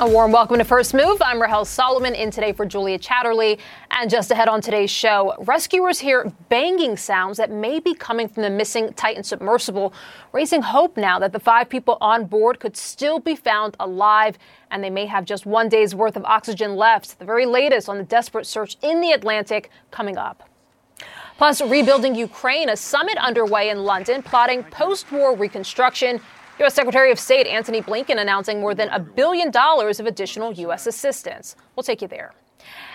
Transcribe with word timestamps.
A 0.00 0.10
warm 0.10 0.32
welcome 0.32 0.58
to 0.58 0.64
First 0.64 0.92
Move. 0.92 1.22
I'm 1.22 1.40
Rahel 1.40 1.64
Solomon 1.64 2.16
in 2.16 2.32
today 2.32 2.52
for 2.52 2.66
Julia 2.66 2.98
Chatterley. 2.98 3.60
And 3.92 4.10
just 4.10 4.32
ahead 4.32 4.48
on 4.48 4.60
today's 4.60 4.90
show, 4.90 5.36
rescuers 5.38 6.00
hear 6.00 6.32
banging 6.48 6.96
sounds 6.96 7.36
that 7.36 7.52
may 7.52 7.78
be 7.78 7.94
coming 7.94 8.26
from 8.26 8.42
the 8.42 8.50
missing 8.50 8.92
Titan 8.94 9.22
submersible, 9.22 9.94
raising 10.32 10.62
hope 10.62 10.96
now 10.96 11.20
that 11.20 11.32
the 11.32 11.38
five 11.38 11.68
people 11.68 11.96
on 12.00 12.26
board 12.26 12.58
could 12.58 12.76
still 12.76 13.20
be 13.20 13.36
found 13.36 13.76
alive 13.78 14.36
and 14.72 14.82
they 14.82 14.90
may 14.90 15.06
have 15.06 15.24
just 15.24 15.46
one 15.46 15.68
day's 15.68 15.94
worth 15.94 16.16
of 16.16 16.24
oxygen 16.24 16.74
left. 16.74 17.16
The 17.20 17.24
very 17.24 17.46
latest 17.46 17.88
on 17.88 17.96
the 17.96 18.04
desperate 18.04 18.46
search 18.46 18.76
in 18.82 19.00
the 19.00 19.12
Atlantic 19.12 19.70
coming 19.92 20.16
up. 20.18 20.50
Plus, 21.38 21.60
rebuilding 21.62 22.16
Ukraine, 22.16 22.68
a 22.68 22.76
summit 22.76 23.16
underway 23.18 23.68
in 23.70 23.84
London 23.84 24.24
plotting 24.24 24.64
post 24.64 25.12
war 25.12 25.36
reconstruction. 25.36 26.20
U.S. 26.60 26.74
Secretary 26.74 27.10
of 27.10 27.18
State 27.18 27.48
Antony 27.48 27.82
Blinken 27.82 28.20
announcing 28.20 28.60
more 28.60 28.76
than 28.76 28.88
a 28.90 29.00
billion 29.00 29.50
dollars 29.50 29.98
of 29.98 30.06
additional 30.06 30.52
U.S. 30.52 30.86
assistance. 30.86 31.56
We'll 31.74 31.82
take 31.82 32.00
you 32.00 32.06
there. 32.06 32.32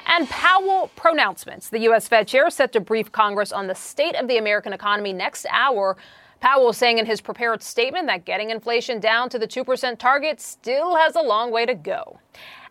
And 0.08 0.30
Powell 0.30 0.90
pronouncements. 0.96 1.70
The 1.70 1.80
U.S. 1.80 2.08
Fed 2.08 2.26
chair 2.30 2.50
set 2.50 2.72
to 2.72 2.80
brief 2.80 3.12
Congress 3.12 3.52
on 3.52 3.68
the 3.68 3.76
state 3.76 4.16
of 4.16 4.30
the 4.30 4.38
American 4.38 4.72
economy 4.72 5.12
next 5.12 5.46
hour. 5.52 5.98
Powell 6.40 6.72
saying 6.72 7.00
in 7.00 7.06
his 7.06 7.20
prepared 7.20 7.62
statement 7.62 8.08
that 8.08 8.24
getting 8.24 8.50
inflation 8.50 9.02
down 9.02 9.28
to 9.30 9.38
the 9.38 9.48
2% 9.48 10.00
target 10.00 10.40
still 10.40 10.96
has 10.96 11.18
a 11.18 11.22
long 11.22 11.52
way 11.52 11.66
to 11.66 11.76
go. 11.76 12.18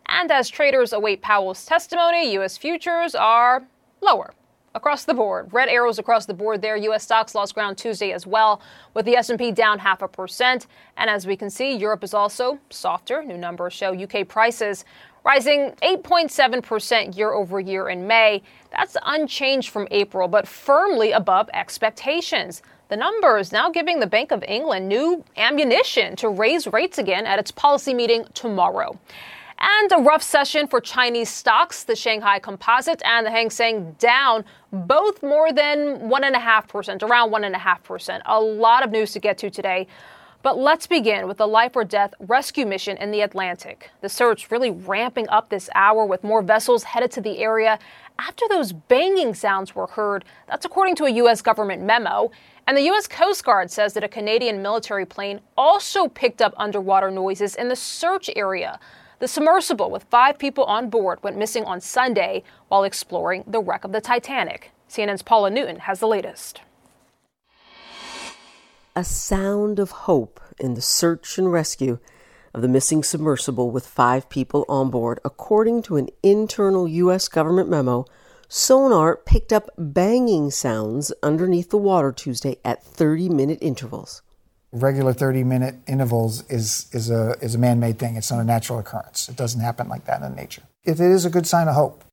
And 0.07 0.31
as 0.31 0.49
traders 0.49 0.91
await 0.91 1.21
Powell's 1.21 1.63
testimony, 1.65 2.33
U.S. 2.33 2.57
futures 2.57 3.13
are 3.13 3.63
lower 4.01 4.33
across 4.79 5.03
the 5.03 5.13
board. 5.13 5.51
Red 5.51 5.67
arrows 5.67 5.99
across 5.99 6.25
the 6.25 6.33
board 6.33 6.61
there. 6.61 6.77
U.S. 6.77 7.03
stocks 7.03 7.35
lost 7.35 7.53
ground 7.53 7.77
Tuesday 7.77 8.13
as 8.13 8.25
well, 8.25 8.61
with 8.93 9.05
the 9.05 9.17
S&P 9.17 9.51
down 9.51 9.77
half 9.77 10.01
a 10.01 10.07
percent. 10.07 10.67
And 10.95 11.09
as 11.09 11.27
we 11.27 11.35
can 11.35 11.49
see, 11.49 11.75
Europe 11.75 12.01
is 12.01 12.13
also 12.13 12.59
softer. 12.69 13.21
New 13.21 13.37
numbers 13.37 13.73
show 13.73 13.93
UK 13.93 14.25
prices 14.25 14.85
rising 15.25 15.71
8.7% 15.83 17.17
year 17.17 17.33
over 17.33 17.59
year 17.59 17.89
in 17.89 18.07
May. 18.07 18.41
That's 18.71 18.95
unchanged 19.05 19.69
from 19.69 19.85
April, 19.91 20.29
but 20.29 20.47
firmly 20.47 21.11
above 21.11 21.49
expectations. 21.53 22.61
The 22.87 22.95
numbers 22.95 23.51
now 23.51 23.69
giving 23.69 23.99
the 23.99 24.07
Bank 24.07 24.31
of 24.31 24.43
England 24.47 24.87
new 24.87 25.25
ammunition 25.35 26.15
to 26.15 26.29
raise 26.29 26.67
rates 26.67 26.97
again 26.97 27.25
at 27.25 27.37
its 27.37 27.51
policy 27.51 27.93
meeting 27.93 28.25
tomorrow. 28.33 28.97
And 29.59 29.91
a 29.91 29.97
rough 29.97 30.23
session 30.23 30.67
for 30.67 30.79
Chinese 30.79 31.29
stocks. 31.29 31.83
The 31.83 31.95
Shanghai 31.95 32.39
Composite 32.39 33.01
and 33.03 33.25
the 33.25 33.31
Hang 33.31 33.49
Seng 33.49 33.95
down, 33.99 34.45
both 34.71 35.21
more 35.21 35.51
than 35.51 36.09
1.5%, 36.09 37.03
around 37.03 37.31
1.5%. 37.31 38.21
A 38.25 38.39
lot 38.39 38.83
of 38.83 38.91
news 38.91 39.11
to 39.13 39.19
get 39.19 39.37
to 39.39 39.49
today. 39.49 39.87
But 40.41 40.57
let's 40.57 40.87
begin 40.87 41.27
with 41.27 41.35
the 41.35 41.47
life 41.47 41.75
or 41.75 41.83
death 41.83 42.13
rescue 42.19 42.65
mission 42.65 42.95
in 42.95 43.11
the 43.11 43.19
Atlantic. 43.19 43.91
The 43.99 44.07
search 44.07 44.49
really 44.49 44.71
ramping 44.71 45.27
up 45.27 45.49
this 45.49 45.69
hour 45.75 46.05
with 46.05 46.23
more 46.23 46.41
vessels 46.41 46.83
headed 46.83 47.11
to 47.11 47.21
the 47.21 47.39
area 47.39 47.77
after 48.17 48.45
those 48.47 48.71
banging 48.71 49.33
sounds 49.33 49.75
were 49.75 49.87
heard. 49.87 50.23
That's 50.47 50.65
according 50.65 50.95
to 50.97 51.05
a 51.05 51.09
U.S. 51.11 51.41
government 51.41 51.83
memo. 51.83 52.31
And 52.67 52.77
the 52.77 52.83
U.S. 52.83 53.05
Coast 53.07 53.43
Guard 53.43 53.69
says 53.69 53.93
that 53.93 54.03
a 54.05 54.07
Canadian 54.07 54.61
military 54.61 55.05
plane 55.05 55.41
also 55.57 56.07
picked 56.07 56.41
up 56.41 56.53
underwater 56.55 57.11
noises 57.11 57.55
in 57.55 57.67
the 57.67 57.75
search 57.75 58.29
area. 58.35 58.79
The 59.19 59.27
submersible 59.27 59.91
with 59.91 60.05
five 60.05 60.39
people 60.39 60.63
on 60.63 60.89
board 60.89 61.21
went 61.21 61.37
missing 61.37 61.65
on 61.65 61.81
Sunday 61.81 62.41
while 62.69 62.85
exploring 62.85 63.43
the 63.45 63.59
wreck 63.59 63.83
of 63.83 63.91
the 63.91 63.99
Titanic. 63.99 64.71
CNN's 64.89 65.23
Paula 65.23 65.49
Newton 65.49 65.79
has 65.79 65.99
the 65.99 66.07
latest. 66.07 66.61
A 68.95 69.03
sound 69.03 69.77
of 69.77 69.91
hope 69.91 70.39
in 70.57 70.75
the 70.75 70.81
search 70.81 71.37
and 71.37 71.51
rescue 71.51 71.99
of 72.53 72.61
the 72.61 72.69
missing 72.69 73.03
submersible 73.03 73.71
with 73.71 73.85
five 73.85 74.29
people 74.29 74.63
on 74.69 74.89
board. 74.89 75.19
According 75.25 75.81
to 75.83 75.97
an 75.97 76.07
internal 76.23 76.87
U.S. 76.87 77.27
government 77.27 77.69
memo, 77.69 78.05
sonar 78.47 79.17
picked 79.17 79.51
up 79.51 79.69
banging 79.77 80.49
sounds 80.49 81.11
underneath 81.21 81.71
the 81.71 81.77
water 81.77 82.13
Tuesday 82.13 82.57
at 82.63 82.81
30 82.81 83.27
minute 83.27 83.59
intervals 83.61 84.21
regular 84.71 85.13
30 85.13 85.43
minute 85.43 85.75
intervals 85.87 86.43
is, 86.49 86.87
is 86.91 87.09
a, 87.09 87.35
is 87.41 87.55
a 87.55 87.57
man 87.57 87.79
made 87.79 87.99
thing. 87.99 88.15
It's 88.15 88.31
not 88.31 88.39
a 88.39 88.43
natural 88.43 88.79
occurrence. 88.79 89.29
It 89.29 89.35
doesn't 89.35 89.61
happen 89.61 89.87
like 89.89 90.05
that 90.05 90.21
in 90.21 90.35
nature. 90.35 90.63
It, 90.83 90.99
it 90.99 91.11
is 91.11 91.25
a 91.25 91.29
good 91.29 91.47
sign 91.47 91.67
of 91.67 91.75
hope. 91.75 92.03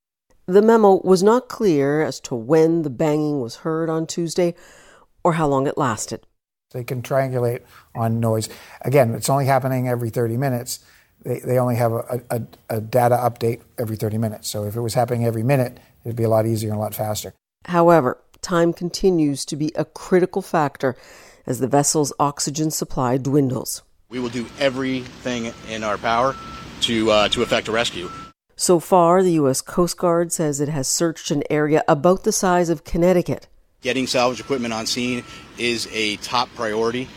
The 0.47 0.63
memo 0.63 1.01
was 1.03 1.23
not 1.23 1.49
clear 1.49 2.03
as 2.03 2.21
to 2.21 2.35
when 2.35 2.83
the 2.83 2.91
banging 2.91 3.41
was 3.41 3.57
heard 3.57 3.91
on 3.91 4.07
Tuesday 4.07 4.55
or 5.25 5.35
how 5.35 5.49
long 5.49 5.67
it 5.67 5.77
lasted. 5.77 6.27
They 6.71 6.85
can 6.85 7.03
triangulate 7.03 7.63
on 7.95 8.21
noise. 8.21 8.49
Again, 8.83 9.15
it's 9.15 9.29
only 9.29 9.47
happening 9.47 9.89
every 9.89 10.11
30 10.11 10.37
minutes. 10.37 10.81
They, 11.25 11.41
they 11.41 11.59
only 11.59 11.77
have 11.77 11.93
a, 11.93 12.23
a, 12.31 12.43
a 12.71 12.81
data 12.81 13.17
update 13.17 13.63
every 13.79 13.97
30 13.97 14.19
minutes. 14.19 14.49
So 14.49 14.65
if 14.65 14.77
it 14.77 14.81
was 14.81 14.95
happening 14.95 15.25
every 15.25 15.43
minute, 15.43 15.79
it'd 16.05 16.17
be 16.17 16.25
a 16.25 16.29
lot 16.29 16.47
easier 16.47 16.71
and 16.71 16.79
a 16.79 16.81
lot 16.81 16.95
faster. 16.95 17.35
However, 17.65 18.19
time 18.41 18.73
continues 18.73 19.45
to 19.47 19.57
be 19.57 19.73
a 19.75 19.85
critical 19.85 20.43
factor 20.43 20.97
as 21.47 21.61
the 21.61 21.69
vessel's 21.69 22.13
oxygen 22.19 22.71
supply 22.71 23.17
dwindles. 23.17 23.83
We 24.09 24.19
will 24.21 24.29
do 24.29 24.47
everything 24.59 25.53
in 25.69 25.85
our 25.85 25.99
power 25.99 26.35
to, 26.83 27.11
uh, 27.11 27.29
to 27.31 27.43
effect 27.43 27.69
a 27.69 27.73
rescue. 27.73 28.11
So 28.57 28.81
far, 28.81 29.23
the 29.23 29.33
U.S. 29.33 29.61
Coast 29.61 29.99
Guard 29.99 30.33
says 30.33 30.61
it 30.61 30.69
has 30.69 30.89
searched 30.89 31.31
an 31.31 31.43
area 31.51 31.85
about 31.87 32.25
the 32.25 32.33
size 32.33 32.71
of 32.71 32.85
Connecticut. 32.85 33.49
Getting 33.83 34.07
salvage 34.07 34.41
equipment 34.41 34.73
on 34.73 34.87
scene 34.87 35.25
is 35.59 35.89
a 35.93 36.17
top 36.17 36.49
priority. 36.55 37.09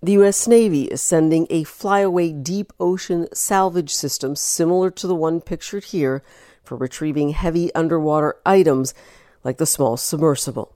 The 0.00 0.12
U.S. 0.12 0.46
Navy 0.46 0.84
is 0.84 1.02
sending 1.02 1.46
a 1.50 1.64
flyaway 1.64 2.32
deep 2.32 2.72
ocean 2.80 3.26
salvage 3.34 3.94
system 3.94 4.34
similar 4.36 4.90
to 4.92 5.06
the 5.06 5.14
one 5.14 5.40
pictured 5.40 5.84
here 5.84 6.22
for 6.62 6.76
retrieving 6.76 7.30
heavy 7.30 7.74
underwater 7.74 8.36
items 8.46 8.94
like 9.42 9.58
the 9.58 9.66
small 9.66 9.96
submersible. 9.96 10.74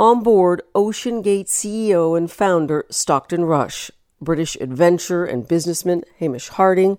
On 0.00 0.22
board, 0.22 0.62
OceanGate 0.74 1.44
CEO 1.44 2.16
and 2.16 2.30
founder 2.30 2.86
Stockton 2.88 3.44
Rush, 3.44 3.90
British 4.18 4.56
adventurer 4.58 5.26
and 5.26 5.46
businessman 5.46 6.04
Hamish 6.18 6.48
Harding, 6.48 6.96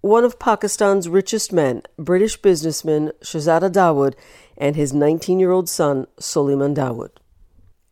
one 0.00 0.24
of 0.24 0.38
Pakistan's 0.38 1.10
richest 1.10 1.52
men, 1.52 1.82
British 1.98 2.40
businessman 2.40 3.12
Shahzada 3.20 3.70
Dawood, 3.70 4.14
and 4.56 4.76
his 4.76 4.94
19 4.94 5.38
year 5.38 5.50
old 5.50 5.68
son, 5.68 6.06
Suleiman 6.18 6.74
Dawood. 6.74 7.10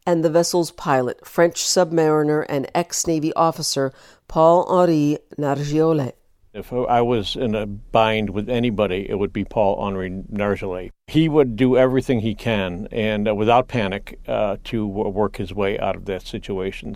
And 0.06 0.24
the 0.24 0.30
vessel's 0.30 0.70
pilot, 0.70 1.26
French 1.26 1.62
submariner 1.62 2.46
and 2.48 2.66
ex 2.74 3.06
Navy 3.06 3.34
officer 3.34 3.92
Paul 4.26 4.64
Henri 4.70 5.18
Nargeolet. 5.36 6.14
If 6.56 6.72
I 6.72 7.02
was 7.02 7.36
in 7.36 7.54
a 7.54 7.66
bind 7.66 8.30
with 8.30 8.48
anybody, 8.48 9.04
it 9.10 9.18
would 9.18 9.30
be 9.30 9.44
Paul 9.44 9.78
Henri 9.78 10.08
Nargeolet. 10.08 10.90
He 11.06 11.28
would 11.28 11.54
do 11.54 11.76
everything 11.76 12.20
he 12.20 12.34
can, 12.34 12.88
and 12.90 13.28
uh, 13.28 13.34
without 13.34 13.68
panic, 13.68 14.18
uh, 14.26 14.56
to 14.64 14.86
work 14.86 15.36
his 15.36 15.52
way 15.52 15.78
out 15.78 15.96
of 15.96 16.06
that 16.06 16.26
situation. 16.26 16.94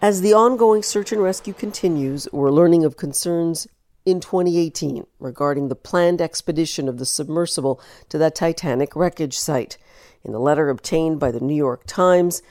As 0.00 0.20
the 0.20 0.32
ongoing 0.32 0.84
search 0.84 1.10
and 1.10 1.20
rescue 1.20 1.52
continues, 1.52 2.28
we're 2.32 2.52
learning 2.52 2.84
of 2.84 2.96
concerns 2.96 3.66
in 4.06 4.20
2018 4.20 5.04
regarding 5.18 5.68
the 5.68 5.74
planned 5.74 6.20
expedition 6.20 6.88
of 6.88 7.00
the 7.00 7.04
submersible 7.04 7.80
to 8.10 8.18
that 8.18 8.36
Titanic 8.36 8.94
wreckage 8.94 9.36
site. 9.36 9.76
In 10.22 10.34
a 10.34 10.38
letter 10.38 10.68
obtained 10.68 11.18
by 11.18 11.32
the 11.32 11.40
New 11.40 11.56
York 11.56 11.82
Times, 11.84 12.42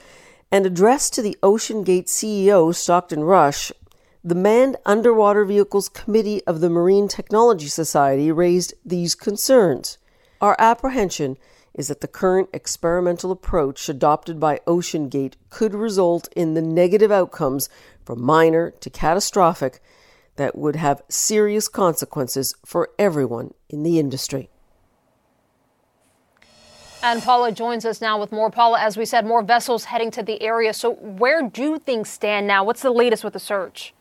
and 0.52 0.66
addressed 0.66 1.14
to 1.14 1.22
the 1.22 1.38
OceanGate 1.42 2.08
CEO, 2.08 2.74
Stockton 2.74 3.24
Rush, 3.24 3.72
the 4.22 4.36
Manned 4.36 4.76
Underwater 4.86 5.46
Vehicles 5.46 5.88
Committee 5.88 6.44
of 6.46 6.60
the 6.60 6.70
Marine 6.70 7.08
Technology 7.08 7.68
Society 7.68 8.34
raised 8.34 8.74
these 8.86 9.16
concerns. 9.16 9.98
Our 10.42 10.58
apprehension 10.60 11.38
is 11.74 11.88
that 11.88 12.02
the 12.02 12.08
current 12.08 12.50
experimental 12.52 13.32
approach 13.32 13.88
adopted 13.88 14.38
by 14.38 14.60
OceanGate 14.68 15.36
could 15.50 15.74
result 15.74 16.28
in 16.36 16.54
the 16.54 16.62
negative 16.62 17.14
outcomes 17.14 17.70
from 18.04 18.22
minor 18.22 18.72
to 18.82 18.90
catastrophic 18.90 19.82
that 20.36 20.58
would 20.58 20.76
have 20.76 21.02
serious 21.08 21.70
consequences 21.70 22.54
for 22.66 22.90
everyone 23.00 23.54
in 23.70 23.84
the 23.84 24.00
industry. 24.00 24.50
And 27.02 27.24
Paula 27.24 27.54
joins 27.54 27.86
us 27.86 28.02
now 28.02 28.20
with 28.20 28.34
more. 28.34 28.52
Paula, 28.52 28.82
as 28.82 28.98
we 28.98 29.06
said, 29.06 29.26
more 29.26 29.42
vessels 29.42 29.86
heading 29.86 30.12
to 30.12 30.24
the 30.24 30.42
area. 30.42 30.74
So, 30.74 30.96
where 30.96 31.42
do 31.42 31.80
things 31.80 32.10
stand 32.10 32.48
now? 32.48 32.66
What's 32.66 32.82
the 32.82 32.92
latest 32.92 33.24
with 33.24 33.32
the 33.32 33.40
search? 33.40 33.94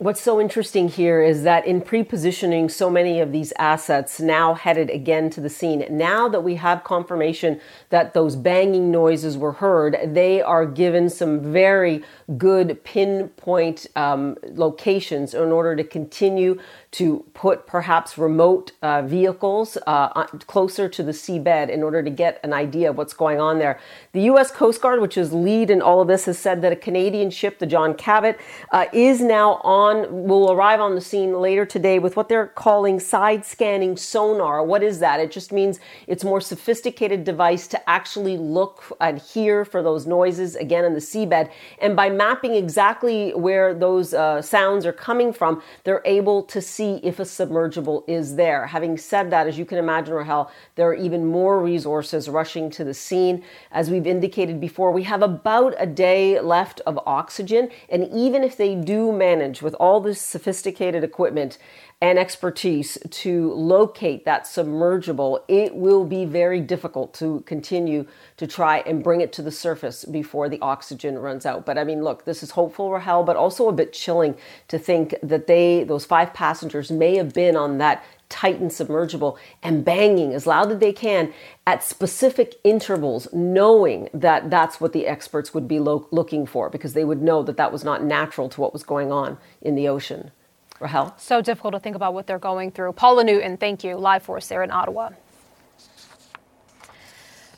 What's 0.00 0.20
so 0.20 0.40
interesting 0.40 0.86
here 0.86 1.20
is 1.20 1.42
that 1.42 1.66
in 1.66 1.80
pre 1.80 2.04
positioning 2.04 2.68
so 2.68 2.88
many 2.88 3.18
of 3.18 3.32
these 3.32 3.52
assets 3.58 4.20
now 4.20 4.54
headed 4.54 4.90
again 4.90 5.28
to 5.30 5.40
the 5.40 5.50
scene, 5.50 5.84
now 5.90 6.28
that 6.28 6.42
we 6.42 6.54
have 6.54 6.84
confirmation 6.84 7.60
that 7.88 8.14
those 8.14 8.36
banging 8.36 8.92
noises 8.92 9.36
were 9.36 9.54
heard, 9.54 9.98
they 10.04 10.40
are 10.40 10.66
given 10.66 11.10
some 11.10 11.52
very 11.52 12.04
good 12.36 12.84
pinpoint 12.84 13.88
um, 13.96 14.36
locations 14.52 15.34
in 15.34 15.50
order 15.50 15.74
to 15.74 15.82
continue 15.82 16.60
to 16.90 17.24
put 17.34 17.66
perhaps 17.66 18.16
remote 18.16 18.72
uh, 18.80 19.02
vehicles 19.02 19.76
uh, 19.86 20.08
closer 20.46 20.88
to 20.88 21.02
the 21.02 21.12
seabed 21.12 21.68
in 21.68 21.82
order 21.82 22.02
to 22.02 22.08
get 22.08 22.40
an 22.42 22.54
idea 22.54 22.88
of 22.88 22.96
what's 22.96 23.12
going 23.12 23.38
on 23.38 23.58
there. 23.58 23.78
The 24.12 24.22
U.S. 24.22 24.50
Coast 24.50 24.80
Guard, 24.80 25.02
which 25.02 25.18
is 25.18 25.32
lead 25.32 25.68
in 25.70 25.82
all 25.82 26.00
of 26.00 26.08
this, 26.08 26.24
has 26.24 26.38
said 26.38 26.62
that 26.62 26.72
a 26.72 26.76
Canadian 26.76 27.30
ship, 27.30 27.58
the 27.58 27.66
John 27.66 27.92
Cabot, 27.92 28.40
uh, 28.72 28.86
is 28.94 29.20
now 29.20 29.56
on, 29.56 30.24
will 30.24 30.50
arrive 30.50 30.80
on 30.80 30.94
the 30.94 31.00
scene 31.02 31.34
later 31.40 31.66
today 31.66 31.98
with 31.98 32.16
what 32.16 32.30
they're 32.30 32.46
calling 32.46 32.98
side 32.98 33.44
scanning 33.44 33.96
sonar. 33.98 34.64
What 34.64 34.82
is 34.82 34.98
that? 35.00 35.20
It 35.20 35.30
just 35.30 35.52
means 35.52 35.80
it's 36.06 36.24
more 36.24 36.40
sophisticated 36.40 37.22
device 37.22 37.66
to 37.68 37.90
actually 37.90 38.38
look 38.38 38.96
and 38.98 39.18
hear 39.18 39.66
for 39.66 39.82
those 39.82 40.06
noises 40.06 40.56
again 40.56 40.86
in 40.86 40.94
the 40.94 41.00
seabed. 41.00 41.50
And 41.82 41.94
by 41.94 42.08
mapping 42.08 42.54
exactly 42.54 43.34
where 43.34 43.74
those 43.74 44.14
uh, 44.14 44.40
sounds 44.40 44.86
are 44.86 44.92
coming 44.92 45.34
from, 45.34 45.62
they're 45.84 46.02
able 46.06 46.42
to 46.44 46.62
see 46.62 46.87
if 46.96 47.20
a 47.20 47.24
submergible 47.24 48.04
is 48.08 48.36
there. 48.36 48.66
Having 48.66 48.98
said 48.98 49.30
that, 49.30 49.46
as 49.46 49.58
you 49.58 49.64
can 49.64 49.78
imagine, 49.78 50.14
Rahel, 50.14 50.50
there 50.74 50.88
are 50.88 50.94
even 50.94 51.26
more 51.26 51.62
resources 51.62 52.28
rushing 52.28 52.70
to 52.70 52.84
the 52.84 52.94
scene. 52.94 53.44
As 53.70 53.90
we've 53.90 54.06
indicated 54.06 54.60
before, 54.60 54.90
we 54.90 55.04
have 55.04 55.22
about 55.22 55.74
a 55.78 55.86
day 55.86 56.40
left 56.40 56.80
of 56.86 56.98
oxygen. 57.06 57.70
And 57.88 58.08
even 58.12 58.42
if 58.42 58.56
they 58.56 58.74
do 58.74 59.12
manage 59.12 59.62
with 59.62 59.74
all 59.74 60.00
this 60.00 60.20
sophisticated 60.20 61.04
equipment, 61.04 61.58
and 62.00 62.16
expertise 62.18 62.96
to 63.10 63.52
locate 63.54 64.24
that 64.24 64.44
submergible, 64.44 65.40
it 65.48 65.74
will 65.74 66.04
be 66.04 66.24
very 66.24 66.60
difficult 66.60 67.12
to 67.14 67.40
continue 67.40 68.06
to 68.36 68.46
try 68.46 68.78
and 68.80 69.02
bring 69.02 69.20
it 69.20 69.32
to 69.32 69.42
the 69.42 69.50
surface 69.50 70.04
before 70.04 70.48
the 70.48 70.60
oxygen 70.60 71.18
runs 71.18 71.44
out. 71.44 71.66
But 71.66 71.76
I 71.76 71.82
mean, 71.82 72.04
look, 72.04 72.24
this 72.24 72.42
is 72.44 72.52
hopeful, 72.52 72.92
Rahel, 72.92 73.24
but 73.24 73.36
also 73.36 73.68
a 73.68 73.72
bit 73.72 73.92
chilling 73.92 74.36
to 74.68 74.78
think 74.78 75.16
that 75.24 75.48
they, 75.48 75.82
those 75.82 76.04
five 76.04 76.32
passengers, 76.32 76.90
may 76.90 77.16
have 77.16 77.34
been 77.34 77.56
on 77.56 77.78
that 77.78 78.04
Titan 78.28 78.68
submergible 78.68 79.36
and 79.62 79.84
banging 79.84 80.32
as 80.34 80.46
loud 80.46 80.70
as 80.70 80.78
they 80.78 80.92
can 80.92 81.32
at 81.66 81.82
specific 81.82 82.56
intervals, 82.62 83.26
knowing 83.32 84.08
that 84.14 84.50
that's 84.50 84.80
what 84.80 84.92
the 84.92 85.06
experts 85.06 85.52
would 85.52 85.66
be 85.66 85.80
lo- 85.80 86.06
looking 86.12 86.46
for 86.46 86.70
because 86.70 86.92
they 86.92 87.04
would 87.04 87.22
know 87.22 87.42
that 87.42 87.56
that 87.56 87.72
was 87.72 87.82
not 87.82 88.04
natural 88.04 88.48
to 88.50 88.60
what 88.60 88.72
was 88.72 88.84
going 88.84 89.10
on 89.10 89.38
in 89.62 89.74
the 89.74 89.88
ocean. 89.88 90.30
Rahel? 90.80 91.14
So 91.18 91.40
difficult 91.40 91.74
to 91.74 91.80
think 91.80 91.96
about 91.96 92.14
what 92.14 92.26
they're 92.26 92.38
going 92.38 92.70
through. 92.70 92.92
Paula 92.92 93.24
Newton, 93.24 93.56
thank 93.56 93.82
you, 93.82 93.96
live 93.96 94.22
for 94.22 94.36
us 94.36 94.48
there 94.48 94.62
in 94.62 94.70
Ottawa. 94.70 95.10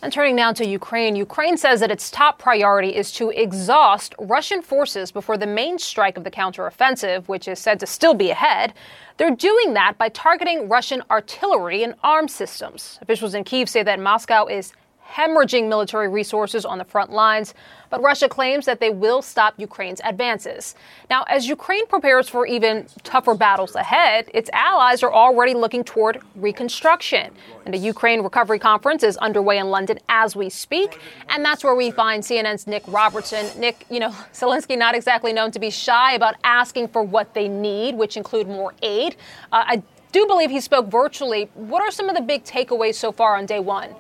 And 0.03 0.11
turning 0.11 0.35
now 0.35 0.51
to 0.55 0.67
Ukraine, 0.67 1.15
Ukraine 1.15 1.59
says 1.59 1.81
that 1.81 1.91
its 1.91 2.11
top 2.11 2.39
priority 2.39 2.97
is 2.97 3.13
to 3.13 3.29
exhaust 3.31 4.15
Russian 4.19 4.63
forces 4.63 5.13
before 5.13 5.37
the 5.37 5.47
main 5.47 5.79
strike 5.79 6.17
of 6.17 6.25
the 6.25 6.31
counteroffensive, 6.31 7.29
which 7.29 7.47
is 7.47 7.59
said 7.59 7.79
to 7.81 7.87
still 7.87 8.15
be 8.15 8.31
ahead. 8.31 8.73
They're 9.19 9.37
doing 9.37 9.75
that 9.75 9.99
by 9.99 10.09
targeting 10.09 10.71
Russian 10.71 11.03
artillery 11.11 11.83
and 11.83 11.95
arms 12.03 12.35
systems. 12.35 12.99
Officials 13.03 13.35
in 13.35 13.45
Kiev 13.45 13.69
say 13.69 13.83
that 13.83 14.01
Moscow 14.01 14.47
is 14.47 14.73
hemorrhaging 15.11 15.69
military 15.69 16.09
resources 16.09 16.65
on 16.65 16.79
the 16.79 16.85
front 16.85 17.11
lines, 17.11 17.55
but 17.91 18.01
Russia 18.03 18.29
claims 18.29 18.67
that 18.67 18.81
they 18.81 18.91
will 18.91 19.21
stop 19.21 19.55
Ukraine's 19.57 20.01
advances. 20.05 20.75
Now, 21.09 21.25
as 21.29 21.49
Ukraine 21.49 21.87
prepares 21.87 22.29
for 22.29 22.47
even 22.47 22.87
tougher 23.03 23.35
battles 23.35 23.75
ahead, 23.75 24.31
its 24.33 24.49
allies 24.53 25.03
are 25.03 25.13
already 25.13 25.55
looking 25.55 25.83
toward 25.83 26.21
reconstruction. 26.37 27.33
And 27.67 27.75
a 27.75 27.79
Ukraine 27.79 28.23
recovery 28.23 28.59
conference 28.59 29.03
is 29.03 29.17
underway 29.17 29.59
in 29.59 29.71
London 29.71 29.99
as 30.09 30.37
we 30.37 30.49
speak, 30.49 30.99
and 31.29 31.45
that's 31.45 31.65
where 31.65 31.75
we 31.75 31.91
find 31.91 32.23
CNN's 32.23 32.67
Nick 32.67 32.85
Robertson. 32.87 33.47
Nick, 33.61 33.85
you 33.91 33.99
know, 33.99 34.11
Zelensky 34.33 34.79
not 34.79 34.95
exactly 34.95 35.33
known 35.33 35.51
to 35.51 35.59
be 35.59 35.71
shy 35.71 36.15
about 36.15 36.37
asking 36.45 36.89
for 36.89 37.03
what 37.03 37.35
they 37.35 37.49
need, 37.49 37.97
which 37.97 38.17
include 38.17 38.47
more 38.47 38.75
aid. 38.83 39.17
Uh, 39.51 39.65
I 39.67 39.83
do 40.13 40.27
believe 40.27 40.51
he 40.51 40.61
spoke 40.61 40.87
virtually. 40.89 41.51
What 41.55 41.83
are 41.83 41.91
some 41.91 42.09
of 42.09 42.15
the 42.15 42.23
big 42.23 42.45
takeaways 42.45 42.95
so 42.95 43.13
far 43.13 43.37
on 43.37 43.47
day 43.47 43.61
one? 43.61 43.95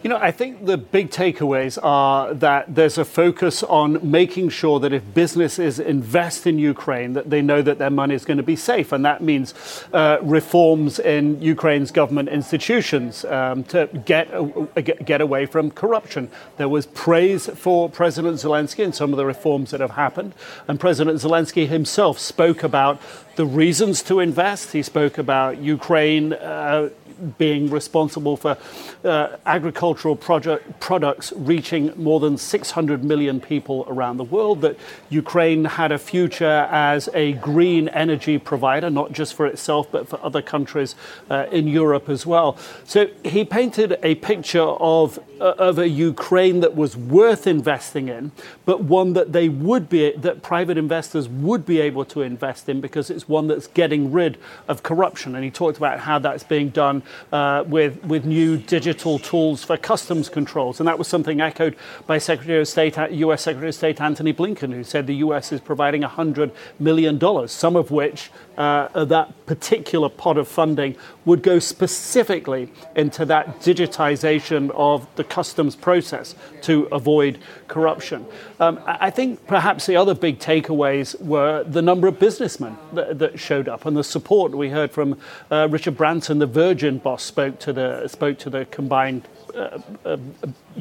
You 0.00 0.10
know, 0.10 0.16
I 0.16 0.30
think 0.30 0.64
the 0.64 0.78
big 0.78 1.10
takeaways 1.10 1.76
are 1.82 2.32
that 2.34 2.72
there's 2.72 2.98
a 2.98 3.04
focus 3.04 3.64
on 3.64 4.08
making 4.08 4.50
sure 4.50 4.78
that 4.78 4.92
if 4.92 5.02
businesses 5.12 5.80
invest 5.80 6.46
in 6.46 6.56
Ukraine, 6.56 7.14
that 7.14 7.30
they 7.30 7.42
know 7.42 7.62
that 7.62 7.78
their 7.78 7.90
money 7.90 8.14
is 8.14 8.24
going 8.24 8.36
to 8.36 8.44
be 8.44 8.54
safe, 8.54 8.92
and 8.92 9.04
that 9.04 9.24
means 9.24 9.54
uh, 9.92 10.18
reforms 10.22 11.00
in 11.00 11.42
Ukraine's 11.42 11.90
government 11.90 12.28
institutions 12.28 13.24
um, 13.24 13.64
to 13.64 13.88
get 14.04 14.32
uh, 14.32 14.80
get 14.80 15.20
away 15.20 15.46
from 15.46 15.72
corruption. 15.72 16.30
There 16.58 16.68
was 16.68 16.86
praise 16.86 17.48
for 17.48 17.90
President 17.90 18.36
Zelensky 18.36 18.84
and 18.84 18.94
some 18.94 19.12
of 19.12 19.16
the 19.16 19.26
reforms 19.26 19.72
that 19.72 19.80
have 19.80 19.92
happened, 19.92 20.32
and 20.68 20.78
President 20.78 21.18
Zelensky 21.18 21.66
himself 21.66 22.20
spoke 22.20 22.62
about 22.62 23.00
the 23.34 23.46
reasons 23.46 24.02
to 24.04 24.20
invest. 24.20 24.70
He 24.72 24.82
spoke 24.84 25.18
about 25.18 25.58
Ukraine. 25.58 26.34
Uh, 26.34 26.90
being 27.38 27.70
responsible 27.70 28.36
for 28.36 28.56
uh, 29.04 29.36
agricultural 29.46 30.16
project, 30.16 30.80
products 30.80 31.32
reaching 31.36 31.92
more 31.96 32.20
than 32.20 32.36
600 32.36 33.04
million 33.04 33.40
people 33.40 33.84
around 33.88 34.16
the 34.16 34.24
world, 34.24 34.60
that 34.60 34.76
Ukraine 35.10 35.64
had 35.64 35.92
a 35.92 35.98
future 35.98 36.68
as 36.70 37.08
a 37.14 37.32
green 37.34 37.88
energy 37.88 38.38
provider, 38.38 38.90
not 38.90 39.12
just 39.12 39.34
for 39.34 39.46
itself, 39.46 39.90
but 39.90 40.08
for 40.08 40.18
other 40.22 40.42
countries 40.42 40.94
uh, 41.30 41.46
in 41.50 41.68
Europe 41.68 42.08
as 42.08 42.26
well. 42.26 42.56
So 42.84 43.08
he 43.24 43.44
painted 43.44 43.98
a 44.02 44.14
picture 44.16 44.60
of, 44.62 45.18
uh, 45.40 45.54
of 45.58 45.78
a 45.78 45.88
Ukraine 45.88 46.60
that 46.60 46.74
was 46.74 46.96
worth 46.96 47.46
investing 47.46 48.08
in, 48.08 48.32
but 48.64 48.82
one 48.82 49.12
that 49.14 49.32
they 49.32 49.48
would 49.48 49.88
be, 49.88 50.12
that 50.12 50.42
private 50.42 50.78
investors 50.78 51.28
would 51.28 51.64
be 51.66 51.80
able 51.80 52.04
to 52.06 52.22
invest 52.22 52.68
in 52.68 52.80
because 52.80 53.10
it's 53.10 53.28
one 53.28 53.46
that's 53.48 53.66
getting 53.68 54.12
rid 54.12 54.38
of 54.68 54.82
corruption. 54.82 55.34
And 55.34 55.44
he 55.44 55.50
talked 55.50 55.78
about 55.78 56.00
how 56.00 56.18
that's 56.18 56.44
being 56.44 56.68
done 56.70 57.02
uh, 57.32 57.64
with, 57.66 58.02
with 58.04 58.24
new 58.24 58.56
digital 58.56 59.18
tools 59.18 59.64
for 59.64 59.76
customs 59.76 60.28
controls. 60.28 60.80
And 60.80 60.88
that 60.88 60.98
was 60.98 61.08
something 61.08 61.40
echoed 61.40 61.76
by 62.06 62.18
Secretary 62.18 62.60
of 62.60 62.68
State, 62.68 62.96
U.S. 62.96 63.42
Secretary 63.42 63.68
of 63.68 63.74
State 63.74 64.00
Antony 64.00 64.32
Blinken, 64.32 64.72
who 64.72 64.84
said 64.84 65.06
the 65.06 65.16
U.S. 65.16 65.52
is 65.52 65.60
providing 65.60 66.02
$100 66.02 66.52
million, 66.78 67.48
some 67.48 67.76
of 67.76 67.90
which 67.90 68.30
uh, 68.56 69.04
that 69.04 69.46
particular 69.46 70.08
pot 70.08 70.36
of 70.36 70.48
funding 70.48 70.96
would 71.24 71.42
go 71.42 71.58
specifically 71.58 72.70
into 72.96 73.24
that 73.24 73.60
digitization 73.60 74.70
of 74.74 75.06
the 75.16 75.24
customs 75.24 75.76
process 75.76 76.34
to 76.62 76.88
avoid 76.90 77.38
corruption. 77.68 78.26
Um, 78.58 78.80
I 78.86 79.10
think 79.10 79.46
perhaps 79.46 79.86
the 79.86 79.96
other 79.96 80.14
big 80.14 80.38
takeaways 80.38 81.20
were 81.20 81.62
the 81.64 81.82
number 81.82 82.08
of 82.08 82.18
businessmen 82.18 82.76
that, 82.94 83.18
that 83.18 83.38
showed 83.38 83.68
up 83.68 83.86
and 83.86 83.96
the 83.96 84.04
support 84.04 84.52
we 84.52 84.70
heard 84.70 84.90
from 84.90 85.20
uh, 85.50 85.68
Richard 85.70 85.96
Branson, 85.96 86.38
the 86.38 86.46
Virgin 86.46 86.97
boss, 86.98 87.22
spoke 87.22 87.58
to 87.60 87.72
the 87.72 88.08
spoke 88.08 88.38
to 88.38 88.50
the 88.50 88.64
combined 88.66 89.26
uh, 89.54 89.78
uh, 90.04 90.16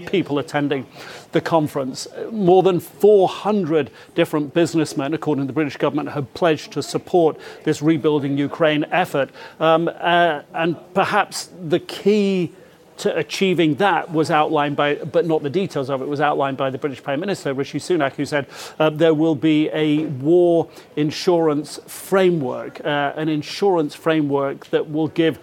people 0.07 0.39
attending 0.39 0.85
the 1.31 1.41
conference. 1.41 2.07
More 2.31 2.61
than 2.63 2.79
400 2.79 3.89
different 4.15 4.53
businessmen, 4.53 5.13
according 5.13 5.43
to 5.43 5.47
the 5.47 5.53
British 5.53 5.77
government, 5.77 6.09
have 6.09 6.33
pledged 6.33 6.73
to 6.73 6.83
support 6.83 7.39
this 7.63 7.81
rebuilding 7.81 8.37
Ukraine 8.37 8.85
effort. 8.91 9.29
Um, 9.59 9.87
uh, 9.87 10.41
and 10.53 10.75
perhaps 10.93 11.49
the 11.59 11.79
key 11.79 12.53
to 12.97 13.15
achieving 13.15 13.75
that 13.75 14.11
was 14.11 14.31
outlined 14.31 14.75
by, 14.75 14.95
but 14.95 15.25
not 15.25 15.43
the 15.43 15.49
details 15.49 15.89
of 15.89 16.01
it, 16.01 16.07
was 16.07 16.19
outlined 16.19 16.57
by 16.57 16.69
the 16.69 16.77
British 16.77 17.01
Prime 17.01 17.19
Minister, 17.19 17.53
Rishi 17.53 17.79
Sunak, 17.79 18.13
who 18.13 18.25
said 18.25 18.47
uh, 18.79 18.89
there 18.89 19.13
will 19.13 19.35
be 19.35 19.69
a 19.71 20.05
war 20.05 20.69
insurance 20.95 21.79
framework, 21.85 22.83
uh, 22.83 23.13
an 23.15 23.29
insurance 23.29 23.93
framework 23.93 24.67
that 24.67 24.89
will 24.89 25.07
give 25.09 25.39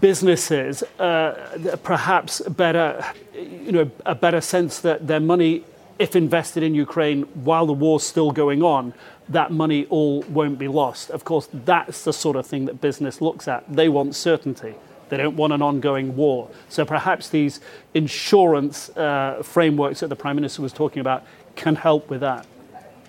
businesses 0.00 0.82
uh, 0.98 1.76
perhaps 1.82 2.40
better 2.40 3.04
you 3.34 3.72
know, 3.72 3.90
a 4.06 4.14
better 4.14 4.40
sense 4.40 4.80
that 4.80 5.06
their 5.06 5.20
money, 5.20 5.64
if 5.98 6.16
invested 6.16 6.62
in 6.62 6.74
Ukraine 6.74 7.22
while 7.44 7.66
the 7.66 7.72
war's 7.72 8.02
still 8.02 8.30
going 8.30 8.62
on, 8.62 8.94
that 9.28 9.50
money 9.50 9.86
all 9.86 10.22
won't 10.22 10.58
be 10.58 10.68
lost. 10.68 11.10
Of 11.10 11.24
course, 11.24 11.48
that's 11.52 12.04
the 12.04 12.12
sort 12.12 12.36
of 12.36 12.46
thing 12.46 12.66
that 12.66 12.80
business 12.80 13.20
looks 13.20 13.48
at. 13.48 13.64
They 13.72 13.88
want 13.88 14.14
certainty. 14.14 14.74
They 15.08 15.16
don't 15.16 15.36
want 15.36 15.52
an 15.52 15.62
ongoing 15.62 16.16
war. 16.16 16.50
So 16.68 16.84
perhaps 16.84 17.28
these 17.28 17.60
insurance 17.94 18.90
uh, 18.96 19.42
frameworks 19.42 20.00
that 20.00 20.08
the 20.08 20.16
Prime 20.16 20.36
Minister 20.36 20.62
was 20.62 20.72
talking 20.72 21.00
about 21.00 21.24
can 21.56 21.76
help 21.76 22.10
with 22.10 22.20
that. 22.20 22.46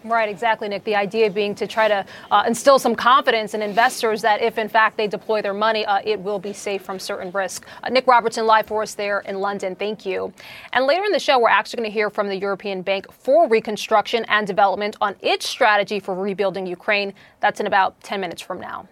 Right, 0.06 0.30
exactly, 0.30 0.70
Nick. 0.70 0.84
The 0.84 0.96
idea 0.96 1.32
being 1.32 1.56
to 1.56 1.66
try 1.66 1.88
to 1.88 2.06
uh, 2.30 2.44
instill 2.46 2.78
some 2.78 2.96
confidence 2.96 3.56
in 3.56 3.64
investors 3.64 4.22
that 4.22 4.40
if, 4.40 4.60
in 4.60 4.70
fact, 4.70 4.98
they 4.98 5.08
deploy 5.08 5.42
their 5.42 5.54
money, 5.54 5.84
uh, 5.84 6.00
it 6.06 6.20
will 6.20 6.38
be 6.38 6.54
safe 6.54 6.84
from 6.84 7.00
certain 7.00 7.32
risk. 7.32 7.66
Uh, 7.82 7.90
Nick 7.90 8.06
Robertson, 8.06 8.46
live 8.46 8.68
for 8.68 8.84
us 8.84 8.94
there 8.94 9.22
in 9.22 9.40
London. 9.40 9.76
Thank 9.76 10.06
you. 10.06 10.32
And 10.74 10.86
later 10.86 11.04
in 11.06 11.12
the 11.12 11.18
show, 11.18 11.40
we're 11.40 11.50
actually 11.50 11.78
going 11.78 11.90
to 11.90 11.94
hear 11.94 12.12
from 12.12 12.28
the 12.28 12.38
European 12.38 12.84
Bank 12.84 13.12
for 13.12 13.48
Reconstruction 13.50 14.26
and 14.28 14.46
Development 14.46 14.96
on 15.02 15.16
its 15.22 15.50
strategy 15.50 16.00
for 16.00 16.14
rebuilding 16.14 16.68
Ukraine. 16.68 17.12
That's 17.40 17.60
in 17.60 17.66
about 17.66 18.00
10 18.04 18.22
minutes 18.22 18.44
from 18.44 18.62
now. 18.62 18.88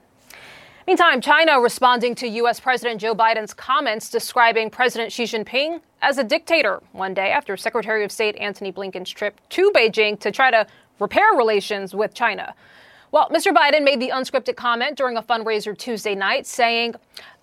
Meantime, 0.85 1.21
China 1.21 1.61
responding 1.61 2.13
to 2.15 2.27
U.S. 2.27 2.59
President 2.59 2.99
Joe 2.99 3.15
Biden's 3.15 3.53
comments 3.53 4.09
describing 4.09 4.69
President 4.69 5.13
Xi 5.13 5.23
Jinping 5.23 5.79
as 6.01 6.17
a 6.17 6.25
dictator 6.25 6.83
one 6.91 7.13
day 7.13 7.31
after 7.31 7.55
Secretary 7.55 8.03
of 8.03 8.11
State 8.11 8.35
Antony 8.35 8.69
Blinken's 8.69 9.09
trip 9.09 9.39
to 9.51 9.71
Beijing 9.71 10.19
to 10.19 10.29
try 10.29 10.51
to 10.51 10.67
repair 10.99 11.33
relations 11.35 11.93
with 11.93 12.13
China. 12.13 12.55
Well, 13.11 13.29
Mr. 13.29 13.53
Biden 13.53 13.83
made 13.83 13.99
the 13.99 14.09
unscripted 14.09 14.55
comment 14.55 14.97
during 14.97 15.17
a 15.17 15.21
fundraiser 15.21 15.77
Tuesday 15.77 16.15
night 16.15 16.47
saying, 16.47 16.95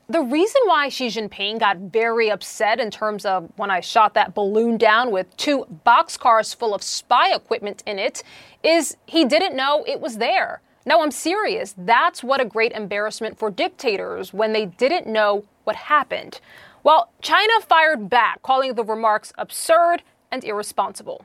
the 0.08 0.22
reason 0.22 0.60
why 0.64 0.88
Xi 0.88 1.06
Jinping 1.06 1.60
got 1.60 1.76
very 1.76 2.32
upset 2.32 2.80
in 2.80 2.90
terms 2.90 3.24
of 3.24 3.48
when 3.54 3.70
I 3.70 3.78
shot 3.78 4.14
that 4.14 4.34
balloon 4.34 4.76
down 4.76 5.12
with 5.12 5.36
two 5.36 5.66
boxcars 5.86 6.52
full 6.56 6.74
of 6.74 6.82
spy 6.82 7.32
equipment 7.32 7.84
in 7.86 8.00
it 8.00 8.24
is 8.64 8.96
he 9.06 9.24
didn't 9.24 9.54
know 9.54 9.84
it 9.86 10.00
was 10.00 10.18
there. 10.18 10.62
No, 10.84 11.02
I'm 11.02 11.12
serious. 11.12 11.76
That's 11.78 12.24
what 12.24 12.40
a 12.40 12.44
great 12.44 12.72
embarrassment 12.72 13.38
for 13.38 13.52
dictators 13.52 14.34
when 14.34 14.52
they 14.52 14.66
didn't 14.66 15.06
know 15.06 15.44
what 15.62 15.76
happened. 15.76 16.40
Well, 16.82 17.12
China 17.22 17.60
fired 17.60 18.10
back, 18.10 18.42
calling 18.42 18.74
the 18.74 18.82
remarks 18.82 19.32
absurd 19.38 20.02
and 20.32 20.42
irresponsible. 20.42 21.24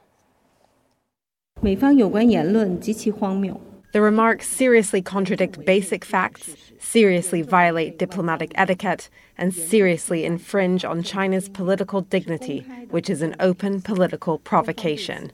The 3.92 4.00
remarks 4.00 4.48
seriously 4.48 5.02
contradict 5.02 5.66
basic 5.66 6.06
facts, 6.06 6.56
seriously 6.80 7.42
violate 7.42 7.98
diplomatic 7.98 8.52
etiquette, 8.54 9.10
and 9.36 9.52
seriously 9.52 10.26
infringe 10.26 10.86
on 10.86 11.02
China's 11.02 11.50
political 11.50 12.02
dignity, 12.02 12.60
which 12.92 13.10
is 13.10 13.24
an 13.24 13.36
open 13.40 13.82
political 13.82 14.38
provocation. 14.38 15.32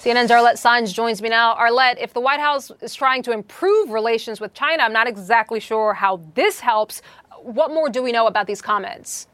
CNN's 0.00 0.32
Arlette 0.32 0.60
Saenz 0.60 0.92
joins 0.92 1.22
me 1.22 1.28
now. 1.28 1.54
Arlette, 1.54 1.98
if 2.00 2.12
the 2.12 2.20
White 2.20 2.40
House 2.40 2.72
is 2.82 2.92
trying 2.92 3.22
to 3.22 3.30
improve 3.30 3.90
relations 3.90 4.40
with 4.40 4.52
China, 4.52 4.82
I'm 4.82 4.92
not 4.92 5.06
exactly 5.06 5.60
sure 5.60 5.94
how 5.94 6.16
this 6.34 6.58
helps. 6.58 7.02
What 7.40 7.70
more 7.70 7.88
do 7.88 8.02
we 8.02 8.10
know 8.10 8.26
about 8.26 8.48
these 8.48 8.60
comments? 8.60 9.28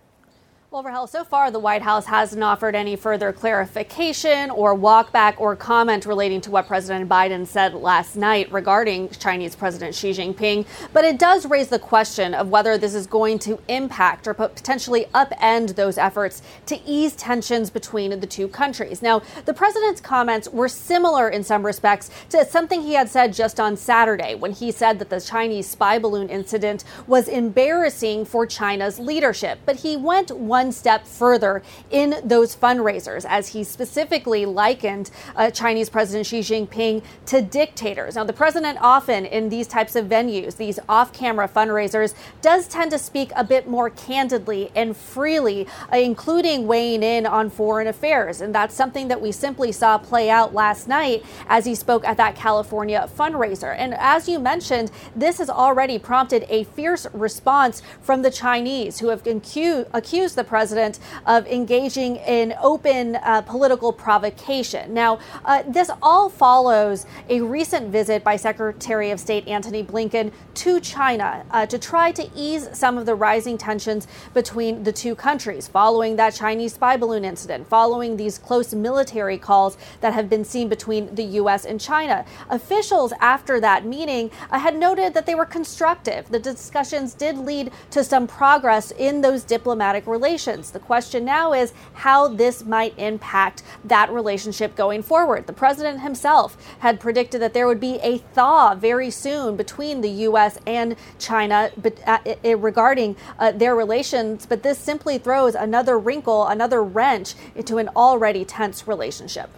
Well, 0.72 0.84
Rahel, 0.84 1.08
so 1.08 1.24
far 1.24 1.50
the 1.50 1.58
White 1.58 1.82
House 1.82 2.06
hasn't 2.06 2.44
offered 2.44 2.76
any 2.76 2.94
further 2.94 3.32
clarification 3.32 4.50
or 4.50 4.72
walkback 4.72 5.34
or 5.40 5.56
comment 5.56 6.06
relating 6.06 6.40
to 6.42 6.52
what 6.52 6.68
President 6.68 7.10
Biden 7.10 7.44
said 7.44 7.74
last 7.74 8.14
night 8.14 8.52
regarding 8.52 9.08
Chinese 9.08 9.56
President 9.56 9.96
Xi 9.96 10.12
Jinping. 10.12 10.64
But 10.92 11.04
it 11.04 11.18
does 11.18 11.44
raise 11.44 11.70
the 11.70 11.80
question 11.80 12.34
of 12.34 12.50
whether 12.50 12.78
this 12.78 12.94
is 12.94 13.08
going 13.08 13.40
to 13.40 13.58
impact 13.66 14.28
or 14.28 14.34
potentially 14.34 15.06
upend 15.12 15.74
those 15.74 15.98
efforts 15.98 16.40
to 16.66 16.80
ease 16.86 17.16
tensions 17.16 17.68
between 17.68 18.20
the 18.20 18.26
two 18.28 18.46
countries. 18.46 19.02
Now, 19.02 19.22
the 19.46 19.54
president's 19.54 20.00
comments 20.00 20.48
were 20.50 20.68
similar 20.68 21.30
in 21.30 21.42
some 21.42 21.66
respects 21.66 22.12
to 22.28 22.44
something 22.44 22.80
he 22.80 22.94
had 22.94 23.08
said 23.08 23.32
just 23.32 23.58
on 23.58 23.76
Saturday 23.76 24.36
when 24.36 24.52
he 24.52 24.70
said 24.70 25.00
that 25.00 25.10
the 25.10 25.20
Chinese 25.20 25.66
spy 25.66 25.98
balloon 25.98 26.28
incident 26.28 26.84
was 27.08 27.26
embarrassing 27.26 28.24
for 28.24 28.46
China's 28.46 29.00
leadership. 29.00 29.58
But 29.66 29.74
he 29.74 29.96
went 29.96 30.30
one 30.30 30.59
one 30.60 30.72
step 30.72 31.06
further 31.06 31.62
in 31.90 32.16
those 32.22 32.54
fundraisers, 32.54 33.24
as 33.26 33.48
he 33.48 33.64
specifically 33.64 34.44
likened 34.44 35.10
uh, 35.34 35.50
Chinese 35.50 35.88
President 35.88 36.26
Xi 36.26 36.40
Jinping 36.40 37.02
to 37.24 37.40
dictators. 37.40 38.14
Now, 38.14 38.24
the 38.24 38.34
president 38.34 38.76
often 38.82 39.24
in 39.24 39.48
these 39.48 39.66
types 39.66 39.96
of 39.96 40.04
venues, 40.04 40.58
these 40.58 40.78
off 40.86 41.14
camera 41.14 41.48
fundraisers, 41.48 42.12
does 42.42 42.68
tend 42.68 42.90
to 42.90 42.98
speak 42.98 43.30
a 43.36 43.42
bit 43.42 43.66
more 43.66 43.88
candidly 43.88 44.70
and 44.76 44.94
freely, 44.94 45.66
uh, 45.90 45.96
including 45.96 46.66
weighing 46.66 47.02
in 47.02 47.24
on 47.24 47.48
foreign 47.48 47.86
affairs. 47.86 48.42
And 48.42 48.54
that's 48.54 48.74
something 48.74 49.08
that 49.08 49.22
we 49.22 49.32
simply 49.32 49.72
saw 49.72 49.96
play 49.96 50.28
out 50.28 50.52
last 50.52 50.88
night 50.88 51.24
as 51.48 51.64
he 51.64 51.74
spoke 51.74 52.06
at 52.06 52.18
that 52.18 52.36
California 52.36 53.08
fundraiser. 53.16 53.74
And 53.78 53.94
as 53.94 54.28
you 54.28 54.38
mentioned, 54.38 54.90
this 55.16 55.38
has 55.38 55.48
already 55.48 55.98
prompted 55.98 56.44
a 56.50 56.64
fierce 56.64 57.06
response 57.14 57.80
from 58.02 58.20
the 58.20 58.30
Chinese 58.30 58.98
who 58.98 59.08
have 59.08 59.22
accused 59.26 60.36
the 60.36 60.44
president 60.50 60.98
of 61.26 61.46
engaging 61.46 62.16
in 62.16 62.52
open 62.60 63.14
uh, 63.14 63.40
political 63.42 63.92
provocation. 63.92 64.92
Now, 64.92 65.20
uh, 65.44 65.62
this 65.68 65.92
all 66.02 66.28
follows 66.28 67.06
a 67.28 67.40
recent 67.40 67.92
visit 67.92 68.24
by 68.24 68.34
Secretary 68.34 69.12
of 69.12 69.20
State 69.20 69.46
Antony 69.46 69.84
Blinken 69.84 70.32
to 70.54 70.80
China 70.80 71.44
uh, 71.52 71.66
to 71.66 71.78
try 71.78 72.10
to 72.10 72.28
ease 72.34 72.68
some 72.72 72.98
of 72.98 73.06
the 73.06 73.14
rising 73.14 73.56
tensions 73.56 74.08
between 74.34 74.82
the 74.82 74.92
two 74.92 75.14
countries 75.14 75.68
following 75.68 76.16
that 76.16 76.34
Chinese 76.34 76.74
spy 76.74 76.96
balloon 76.96 77.24
incident, 77.24 77.68
following 77.68 78.16
these 78.16 78.36
close 78.36 78.74
military 78.74 79.38
calls 79.38 79.78
that 80.00 80.12
have 80.12 80.28
been 80.28 80.44
seen 80.44 80.68
between 80.68 81.14
the 81.14 81.26
U.S. 81.40 81.64
and 81.64 81.80
China. 81.80 82.24
Officials 82.48 83.12
after 83.20 83.60
that 83.60 83.86
meeting 83.86 84.32
uh, 84.50 84.58
had 84.58 84.74
noted 84.74 85.14
that 85.14 85.26
they 85.26 85.36
were 85.36 85.46
constructive. 85.46 86.28
The 86.28 86.40
discussions 86.40 87.14
did 87.14 87.38
lead 87.38 87.70
to 87.92 88.02
some 88.02 88.26
progress 88.26 88.90
in 88.90 89.20
those 89.20 89.44
diplomatic 89.44 90.08
relations 90.08 90.39
relations. 90.46 90.70
The 90.70 90.78
question 90.78 91.24
now 91.24 91.52
is 91.52 91.72
how 91.92 92.28
this 92.28 92.64
might 92.64 92.98
impact 92.98 93.62
that 93.84 94.10
relationship 94.10 94.74
going 94.74 95.02
forward. 95.02 95.46
The 95.46 95.52
president 95.52 96.00
himself 96.00 96.56
had 96.78 96.98
predicted 96.98 97.42
that 97.42 97.52
there 97.52 97.66
would 97.66 97.80
be 97.80 97.98
a 98.02 98.18
thaw 98.18 98.74
very 98.74 99.10
soon 99.10 99.56
between 99.56 100.00
the 100.00 100.10
U.S. 100.30 100.58
and 100.66 100.96
China 101.18 101.70
uh, 102.06 102.18
regarding 102.56 103.16
uh, 103.38 103.52
their 103.52 103.74
relations, 103.74 104.46
but 104.46 104.62
this 104.62 104.78
simply 104.78 105.18
throws 105.18 105.54
another 105.54 105.98
wrinkle, 105.98 106.46
another 106.46 106.82
wrench 106.82 107.34
into 107.54 107.78
an 107.78 107.88
already 107.94 108.44
tense 108.44 108.88
relationship. 108.88 109.50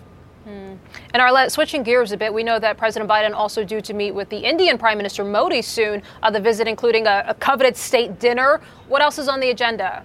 Hmm. 0.44 0.74
And 1.14 1.22
Arlette, 1.22 1.52
switching 1.52 1.84
gears 1.84 2.10
a 2.10 2.16
bit, 2.16 2.34
we 2.34 2.42
know 2.42 2.58
that 2.58 2.76
President 2.76 3.08
Biden 3.08 3.32
also 3.32 3.62
due 3.62 3.80
to 3.80 3.94
meet 3.94 4.10
with 4.10 4.28
the 4.28 4.38
Indian 4.38 4.76
Prime 4.76 4.96
Minister 4.96 5.22
Modi 5.22 5.62
soon. 5.62 6.02
Uh, 6.20 6.30
the 6.30 6.40
visit 6.40 6.66
including 6.66 7.06
a, 7.06 7.24
a 7.28 7.34
coveted 7.34 7.76
state 7.76 8.18
dinner. 8.18 8.60
What 8.88 9.02
else 9.02 9.18
is 9.18 9.28
on 9.28 9.38
the 9.38 9.50
agenda? 9.50 10.04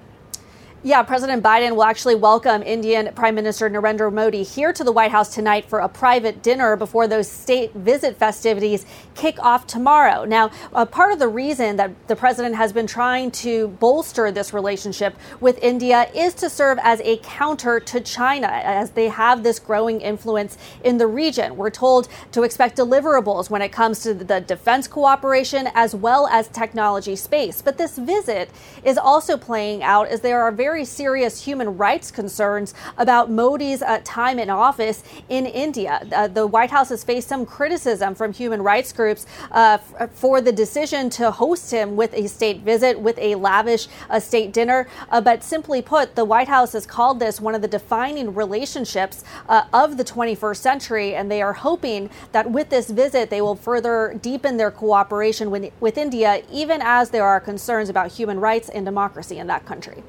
Yeah, 0.87 1.03
President 1.03 1.43
Biden 1.43 1.71
will 1.71 1.83
actually 1.83 2.15
welcome 2.15 2.63
Indian 2.63 3.13
Prime 3.13 3.35
Minister 3.35 3.69
Narendra 3.69 4.09
Modi 4.09 4.41
here 4.41 4.71
to 4.71 4.85
the 4.85 4.91
White 4.93 5.11
House 5.11 5.35
tonight 5.35 5.65
for 5.65 5.79
a 5.79 5.89
private 5.89 6.41
dinner 6.41 6.77
before 6.77 7.09
those 7.09 7.29
state 7.29 7.73
visit 7.73 8.15
festivities 8.15 8.85
kick 9.13 9.37
off 9.43 9.67
tomorrow. 9.67 10.23
Now, 10.23 10.47
part 10.85 11.11
of 11.11 11.19
the 11.19 11.27
reason 11.27 11.75
that 11.75 11.91
the 12.07 12.15
president 12.15 12.55
has 12.55 12.71
been 12.71 12.87
trying 12.87 13.31
to 13.31 13.67
bolster 13.67 14.31
this 14.31 14.53
relationship 14.53 15.17
with 15.41 15.61
India 15.61 16.09
is 16.15 16.33
to 16.35 16.49
serve 16.49 16.79
as 16.81 17.01
a 17.01 17.17
counter 17.17 17.81
to 17.81 17.99
China 17.99 18.47
as 18.47 18.91
they 18.91 19.09
have 19.09 19.43
this 19.43 19.59
growing 19.59 19.99
influence 19.99 20.57
in 20.85 20.99
the 20.99 21.07
region. 21.07 21.57
We're 21.57 21.69
told 21.69 22.07
to 22.31 22.43
expect 22.43 22.77
deliverables 22.77 23.49
when 23.49 23.61
it 23.61 23.73
comes 23.73 23.99
to 24.03 24.13
the 24.13 24.39
defense 24.39 24.87
cooperation 24.87 25.67
as 25.75 25.93
well 25.93 26.27
as 26.27 26.47
technology 26.47 27.17
space. 27.17 27.61
But 27.61 27.77
this 27.77 27.97
visit 27.97 28.49
is 28.85 28.97
also 28.97 29.35
playing 29.35 29.83
out 29.83 30.07
as 30.07 30.21
there 30.21 30.41
are 30.41 30.51
very 30.53 30.76
very 30.77 30.85
serious 30.85 31.43
human 31.43 31.75
rights 31.75 32.11
concerns 32.11 32.75
about 32.99 33.31
Modi's 33.31 33.81
uh, 33.81 33.99
time 34.03 34.37
in 34.37 34.47
office 34.47 35.03
in 35.27 35.47
India. 35.47 36.07
Uh, 36.11 36.27
the 36.27 36.45
White 36.45 36.69
House 36.69 36.89
has 36.89 37.03
faced 37.03 37.27
some 37.27 37.47
criticism 37.47 38.13
from 38.13 38.31
human 38.31 38.61
rights 38.61 38.93
groups 38.93 39.25
uh, 39.49 39.79
f- 39.81 40.11
for 40.13 40.39
the 40.39 40.51
decision 40.51 41.09
to 41.09 41.31
host 41.31 41.71
him 41.71 41.95
with 41.95 42.13
a 42.13 42.27
state 42.27 42.59
visit, 42.59 42.99
with 42.99 43.17
a 43.17 43.33
lavish 43.33 43.87
uh, 44.11 44.19
state 44.19 44.53
dinner. 44.53 44.87
Uh, 45.09 45.19
but 45.19 45.43
simply 45.43 45.81
put, 45.81 46.13
the 46.13 46.23
White 46.23 46.47
House 46.47 46.73
has 46.73 46.85
called 46.85 47.19
this 47.19 47.41
one 47.41 47.55
of 47.55 47.63
the 47.63 47.67
defining 47.67 48.35
relationships 48.35 49.23
uh, 49.49 49.63
of 49.73 49.97
the 49.97 50.03
21st 50.03 50.57
century, 50.57 51.15
and 51.15 51.31
they 51.31 51.41
are 51.41 51.53
hoping 51.53 52.07
that 52.33 52.51
with 52.51 52.69
this 52.69 52.91
visit, 52.91 53.31
they 53.31 53.41
will 53.41 53.55
further 53.55 54.15
deepen 54.21 54.57
their 54.57 54.69
cooperation 54.69 55.49
with, 55.49 55.73
with 55.79 55.97
India, 55.97 56.43
even 56.51 56.83
as 56.83 57.09
there 57.09 57.25
are 57.25 57.39
concerns 57.39 57.89
about 57.89 58.11
human 58.11 58.39
rights 58.39 58.69
and 58.69 58.85
democracy 58.85 59.39
in 59.39 59.47
that 59.47 59.65
country. 59.65 60.03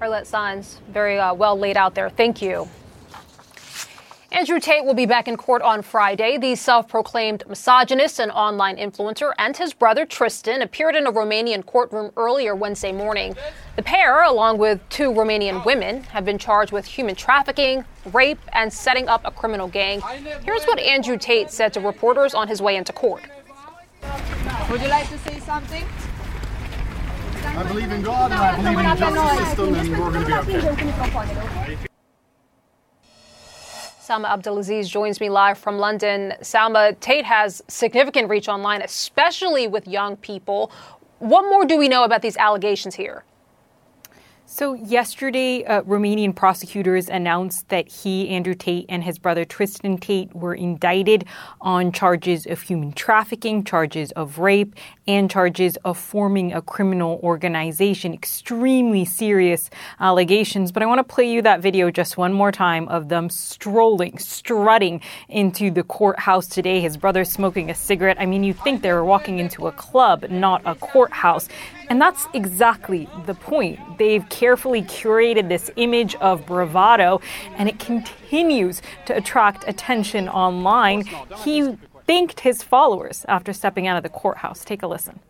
Arlette 0.00 0.28
Saenz, 0.28 0.78
very 0.90 1.18
uh, 1.18 1.34
well 1.34 1.58
laid 1.58 1.76
out 1.76 1.94
there. 1.94 2.08
Thank 2.08 2.40
you. 2.40 2.68
Andrew 4.30 4.60
Tate 4.60 4.84
will 4.84 4.94
be 4.94 5.06
back 5.06 5.26
in 5.26 5.38
court 5.38 5.62
on 5.62 5.80
Friday. 5.80 6.36
The 6.36 6.54
self 6.54 6.86
proclaimed 6.86 7.44
misogynist 7.48 8.20
and 8.20 8.30
online 8.30 8.76
influencer 8.76 9.32
and 9.38 9.56
his 9.56 9.72
brother 9.72 10.04
Tristan 10.04 10.60
appeared 10.60 10.94
in 10.94 11.06
a 11.06 11.12
Romanian 11.12 11.64
courtroom 11.64 12.12
earlier 12.16 12.54
Wednesday 12.54 12.92
morning. 12.92 13.34
The 13.76 13.82
pair, 13.82 14.22
along 14.22 14.58
with 14.58 14.86
two 14.90 15.10
Romanian 15.10 15.64
women, 15.64 16.02
have 16.04 16.26
been 16.26 16.36
charged 16.36 16.72
with 16.72 16.84
human 16.84 17.14
trafficking, 17.14 17.84
rape, 18.12 18.38
and 18.52 18.70
setting 18.70 19.08
up 19.08 19.22
a 19.24 19.30
criminal 19.30 19.66
gang. 19.66 20.02
Here's 20.44 20.64
what 20.64 20.78
Andrew 20.78 21.16
Tate 21.16 21.50
said 21.50 21.72
to 21.72 21.80
reporters 21.80 22.34
on 22.34 22.48
his 22.48 22.60
way 22.60 22.76
into 22.76 22.92
court. 22.92 23.22
Would 24.70 24.82
you 24.82 24.88
like 24.88 25.08
to 25.08 25.18
say 25.20 25.40
something? 25.40 25.84
I 27.44 27.62
believe 27.64 27.90
in 27.90 28.02
God 28.02 28.32
and 28.32 28.40
I 28.40 28.56
believe 28.56 28.78
in 28.78 28.84
the 28.84 28.94
justice 28.94 29.48
system, 29.48 29.74
and 29.74 29.90
we're 29.90 30.12
going 30.12 30.24
to 30.24 30.46
be 30.46 30.56
okay. 30.56 31.78
Salma 34.00 34.28
Abdelaziz 34.28 34.88
joins 34.88 35.20
me 35.20 35.28
live 35.28 35.58
from 35.58 35.76
London. 35.78 36.32
Salma, 36.40 36.98
Tate 37.00 37.26
has 37.26 37.62
significant 37.68 38.30
reach 38.30 38.48
online, 38.48 38.80
especially 38.80 39.66
with 39.68 39.86
young 39.86 40.16
people. 40.16 40.72
What 41.18 41.42
more 41.42 41.66
do 41.66 41.76
we 41.76 41.88
know 41.88 42.04
about 42.04 42.22
these 42.22 42.36
allegations 42.38 42.94
here? 42.94 43.24
So, 44.50 44.72
yesterday, 44.72 45.62
uh, 45.66 45.82
Romanian 45.82 46.34
prosecutors 46.34 47.10
announced 47.10 47.68
that 47.68 47.86
he, 47.86 48.30
Andrew 48.30 48.54
Tate, 48.54 48.86
and 48.88 49.04
his 49.04 49.18
brother 49.18 49.44
Tristan 49.44 49.98
Tate 49.98 50.34
were 50.34 50.54
indicted 50.54 51.26
on 51.60 51.92
charges 51.92 52.46
of 52.46 52.62
human 52.62 52.92
trafficking, 52.92 53.62
charges 53.62 54.10
of 54.12 54.38
rape, 54.38 54.74
and 55.06 55.30
charges 55.30 55.76
of 55.84 55.98
forming 55.98 56.54
a 56.54 56.62
criminal 56.62 57.20
organization. 57.22 58.14
Extremely 58.14 59.04
serious 59.04 59.68
allegations. 60.00 60.72
But 60.72 60.82
I 60.82 60.86
want 60.86 61.06
to 61.06 61.14
play 61.14 61.30
you 61.30 61.42
that 61.42 61.60
video 61.60 61.90
just 61.90 62.16
one 62.16 62.32
more 62.32 62.50
time 62.50 62.88
of 62.88 63.10
them 63.10 63.28
strolling, 63.28 64.16
strutting 64.18 65.02
into 65.28 65.70
the 65.70 65.82
courthouse 65.82 66.46
today. 66.46 66.80
His 66.80 66.96
brother 66.96 67.26
smoking 67.26 67.68
a 67.68 67.74
cigarette. 67.74 68.16
I 68.18 68.24
mean, 68.24 68.44
you 68.44 68.54
think 68.54 68.80
they 68.80 68.94
were 68.94 69.04
walking 69.04 69.40
into 69.40 69.66
a 69.66 69.72
club, 69.72 70.24
not 70.30 70.62
a 70.64 70.74
courthouse. 70.74 71.50
And 71.90 72.00
that's 72.00 72.26
exactly 72.34 73.08
the 73.26 73.34
point. 73.34 73.78
They've 73.98 74.28
carefully 74.28 74.82
curated 74.82 75.48
this 75.48 75.70
image 75.76 76.14
of 76.16 76.44
bravado, 76.44 77.20
and 77.56 77.68
it 77.68 77.78
continues 77.78 78.82
to 79.06 79.16
attract 79.16 79.64
attention 79.66 80.28
online. 80.28 81.06
He 81.44 81.78
thanked 82.06 82.40
his 82.40 82.62
followers 82.62 83.24
after 83.28 83.52
stepping 83.52 83.86
out 83.86 83.96
of 83.96 84.02
the 84.02 84.08
courthouse. 84.08 84.64
Take 84.64 84.82
a 84.82 84.86
listen. 84.86 85.20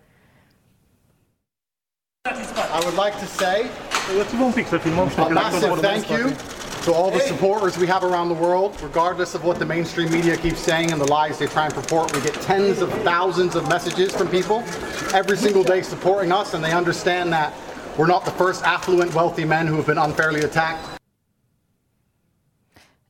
I 2.25 2.83
would 2.85 2.95
like 2.95 3.19
to 3.21 3.27
say 3.27 3.71
a 4.11 5.31
massive 5.31 5.79
thank 5.81 6.11
you 6.11 6.35
to 6.83 6.93
all 6.93 7.11
the 7.11 7.21
supporters 7.21 7.77
we 7.77 7.87
have 7.87 8.05
around 8.05 8.29
the 8.29 8.35
world, 8.35 8.81
regardless 8.81 9.35
of 9.35 9.45
what 9.45 9.59
the 9.59 9.65
mainstream 9.65 10.11
media 10.11 10.37
keeps 10.37 10.59
saying 10.59 10.91
and 10.91 11.01
the 11.01 11.11
lies 11.11 11.39
they 11.39 11.47
try 11.47 11.67
and 11.67 11.75
purport. 11.75 12.15
We 12.15 12.21
get 12.23 12.35
tens 12.35 12.81
of 12.81 12.93
thousands 13.03 13.57
of 13.57 13.69
messages 13.69 14.15
from 14.15 14.29
people 14.29 14.63
every 15.15 15.37
single 15.37 15.65
day 15.65 15.83
supporting 15.83 16.33
us, 16.33 16.55
and 16.55 16.65
they 16.65 16.73
understand 16.73 17.33
that 17.33 17.53
we're 17.97 18.07
not 18.07 18.25
the 18.25 18.31
first 18.33 18.65
affluent, 18.65 19.15
wealthy 19.15 19.45
men 19.45 19.67
who 19.67 19.77
have 19.77 19.87
been 19.87 19.99
unfairly 19.99 20.41
attacked. 20.41 20.98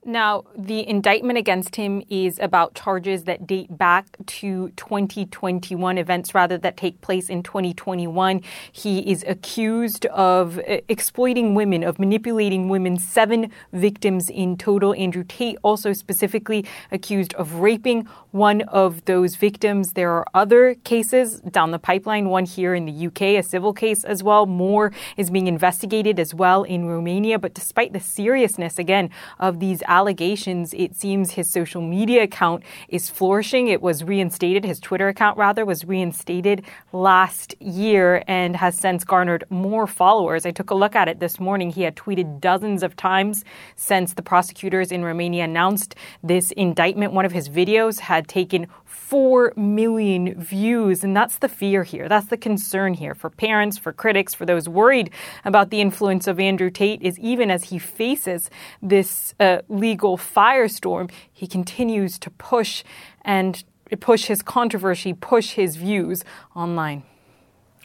Now, 0.08 0.44
the 0.56 0.88
indictment 0.88 1.38
against 1.38 1.76
him 1.76 2.02
is 2.08 2.38
about 2.38 2.74
charges 2.74 3.24
that 3.24 3.46
date 3.46 3.76
back 3.76 4.16
to 4.38 4.70
2021 4.70 5.98
events, 5.98 6.34
rather 6.34 6.56
that 6.56 6.78
take 6.78 7.02
place 7.02 7.28
in 7.28 7.42
2021. 7.42 8.40
He 8.72 9.00
is 9.00 9.22
accused 9.28 10.06
of 10.06 10.60
uh, 10.60 10.78
exploiting 10.88 11.54
women, 11.54 11.84
of 11.84 11.98
manipulating 11.98 12.70
women, 12.70 12.98
seven 12.98 13.52
victims 13.74 14.30
in 14.30 14.56
total. 14.56 14.94
Andrew 14.94 15.24
Tate 15.28 15.58
also 15.62 15.92
specifically 15.92 16.64
accused 16.90 17.34
of 17.34 17.56
raping 17.56 18.08
one 18.30 18.62
of 18.62 19.04
those 19.04 19.36
victims. 19.36 19.92
There 19.92 20.12
are 20.12 20.24
other 20.32 20.74
cases 20.84 21.42
down 21.42 21.70
the 21.70 21.78
pipeline, 21.78 22.30
one 22.30 22.46
here 22.46 22.74
in 22.74 22.86
the 22.86 23.06
UK, 23.08 23.22
a 23.22 23.42
civil 23.42 23.74
case 23.74 24.04
as 24.04 24.22
well. 24.22 24.46
More 24.46 24.90
is 25.18 25.28
being 25.28 25.48
investigated 25.48 26.18
as 26.18 26.32
well 26.32 26.62
in 26.62 26.86
Romania. 26.86 27.38
But 27.38 27.52
despite 27.52 27.92
the 27.92 28.00
seriousness, 28.00 28.78
again, 28.78 29.10
of 29.38 29.60
these 29.60 29.82
allegations, 29.98 30.72
it 30.74 30.94
seems 30.94 31.32
his 31.32 31.50
social 31.50 31.82
media 31.82 32.22
account 32.22 32.62
is 32.88 33.10
flourishing. 33.10 33.66
It 33.66 33.82
was 33.82 34.04
reinstated, 34.04 34.64
his 34.64 34.78
Twitter 34.78 35.08
account 35.08 35.36
rather, 35.36 35.64
was 35.64 35.84
reinstated 35.84 36.58
last 36.92 37.48
year 37.60 38.22
and 38.28 38.54
has 38.54 38.78
since 38.78 39.02
garnered 39.02 39.44
more 39.50 39.86
followers. 39.88 40.46
I 40.46 40.52
took 40.52 40.70
a 40.70 40.74
look 40.82 40.94
at 40.94 41.08
it 41.08 41.18
this 41.18 41.40
morning. 41.40 41.70
He 41.70 41.82
had 41.82 41.96
tweeted 41.96 42.40
dozens 42.40 42.84
of 42.84 42.94
times 42.94 43.44
since 43.74 44.14
the 44.14 44.22
prosecutors 44.22 44.92
in 44.92 45.04
Romania 45.04 45.44
announced 45.44 45.96
this 46.22 46.52
indictment. 46.52 47.12
One 47.12 47.26
of 47.26 47.32
his 47.32 47.48
videos 47.48 47.98
had 47.98 48.28
taken 48.28 48.68
4 49.08 49.54
million 49.56 50.38
views. 50.38 51.02
And 51.02 51.16
that's 51.16 51.38
the 51.38 51.48
fear 51.48 51.82
here. 51.82 52.08
That's 52.08 52.28
the 52.28 52.36
concern 52.36 52.94
here 52.94 53.14
for 53.14 53.30
parents, 53.30 53.78
for 53.78 53.92
critics, 53.92 54.34
for 54.34 54.46
those 54.46 54.68
worried 54.68 55.10
about 55.44 55.70
the 55.70 55.80
influence 55.80 56.26
of 56.26 56.38
Andrew 56.38 56.70
Tate, 56.70 57.00
is 57.02 57.18
even 57.18 57.50
as 57.50 57.64
he 57.64 57.78
faces 57.78 58.50
this 58.82 59.34
uh, 59.40 59.62
legal 59.68 59.87
firestorm, 59.96 61.10
he 61.32 61.46
continues 61.46 62.18
to 62.18 62.30
push 62.30 62.84
and 63.22 63.64
push 64.00 64.26
his 64.26 64.42
controversy, 64.42 65.14
push 65.14 65.52
his 65.52 65.76
views 65.76 66.24
online. 66.54 67.04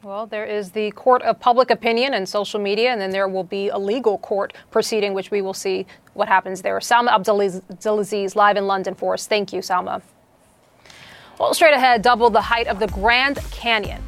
Well, 0.04 0.28
there 0.28 0.46
is 0.46 0.72
the 0.72 0.92
court 0.92 1.22
of 1.22 1.40
public 1.40 1.72
opinion 1.72 2.14
and 2.14 2.28
social 2.28 2.60
media, 2.60 2.92
and 2.92 3.00
then 3.00 3.12
there 3.12 3.30
will 3.30 3.46
be 3.46 3.70
a 3.70 3.78
legal 3.78 4.18
court 4.18 4.54
proceeding, 4.70 5.14
which 5.14 5.32
we 5.32 5.42
will 5.42 5.54
see 5.54 5.86
what 6.14 6.28
happens 6.28 6.62
there. 6.62 6.78
Salma 6.80 7.10
Abdelaziz 7.10 8.36
live 8.36 8.58
in 8.58 8.68
London 8.68 8.96
for 8.96 9.14
us. 9.14 9.28
Thank 9.28 9.54
you, 9.54 9.62
Salma. 9.62 10.02
Well, 11.40 11.54
straight 11.54 11.74
ahead, 11.74 12.02
double 12.02 12.30
the 12.30 12.42
height 12.42 12.68
of 12.68 12.80
the 12.80 12.88
Grand 12.88 13.38
Canyon. 13.52 14.04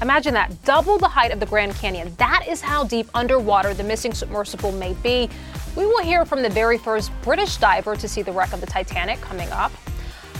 Imagine 0.00 0.34
that, 0.34 0.64
double 0.64 0.98
the 0.98 1.08
height 1.08 1.32
of 1.32 1.40
the 1.40 1.46
Grand 1.46 1.74
Canyon. 1.74 2.14
That 2.16 2.46
is 2.48 2.62
how 2.62 2.84
deep 2.84 3.08
underwater 3.12 3.74
the 3.74 3.84
missing 3.84 4.14
submersible 4.14 4.70
may 4.72 4.94
be. 5.02 5.28
We 5.76 5.86
will 5.86 6.02
hear 6.02 6.24
from 6.24 6.42
the 6.42 6.50
very 6.50 6.78
first 6.78 7.12
British 7.22 7.56
diver 7.58 7.94
to 7.94 8.08
see 8.08 8.22
the 8.22 8.32
wreck 8.32 8.52
of 8.52 8.60
the 8.60 8.66
Titanic 8.66 9.20
coming 9.20 9.48
up. 9.50 9.70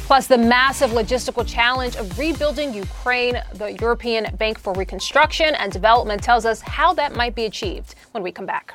Plus, 0.06 0.26
the 0.26 0.36
massive 0.36 0.90
logistical 0.90 1.46
challenge 1.46 1.94
of 1.94 2.18
rebuilding 2.18 2.74
Ukraine. 2.74 3.40
The 3.54 3.76
European 3.80 4.34
Bank 4.36 4.58
for 4.58 4.72
Reconstruction 4.72 5.54
and 5.54 5.70
Development 5.70 6.20
tells 6.20 6.44
us 6.44 6.60
how 6.60 6.92
that 6.94 7.14
might 7.14 7.36
be 7.36 7.44
achieved 7.44 7.94
when 8.10 8.24
we 8.24 8.32
come 8.32 8.44
back. 8.44 8.74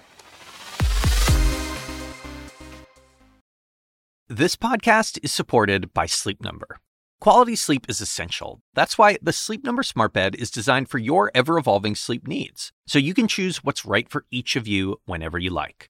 This 4.30 4.56
podcast 4.56 5.20
is 5.24 5.34
supported 5.34 5.94
by 5.94 6.06
Sleep 6.06 6.42
Number. 6.42 6.80
Quality 7.20 7.56
sleep 7.58 7.86
is 7.90 8.00
essential. 8.00 8.62
That's 8.74 8.98
why 8.98 9.18
the 9.22 9.34
Sleep 9.34 9.64
Number 9.64 9.84
Smart 9.84 10.14
Bed 10.14 10.36
is 10.36 10.50
designed 10.50 10.90
for 10.90 11.00
your 11.00 11.32
ever 11.36 11.58
evolving 11.58 11.96
sleep 11.96 12.28
needs, 12.28 12.72
so 12.88 12.98
you 12.98 13.14
can 13.14 13.28
choose 13.28 13.64
what's 13.64 13.86
right 13.86 14.10
for 14.10 14.26
each 14.32 14.56
of 14.56 14.68
you 14.68 15.02
whenever 15.06 15.38
you 15.38 15.50
like. 15.50 15.90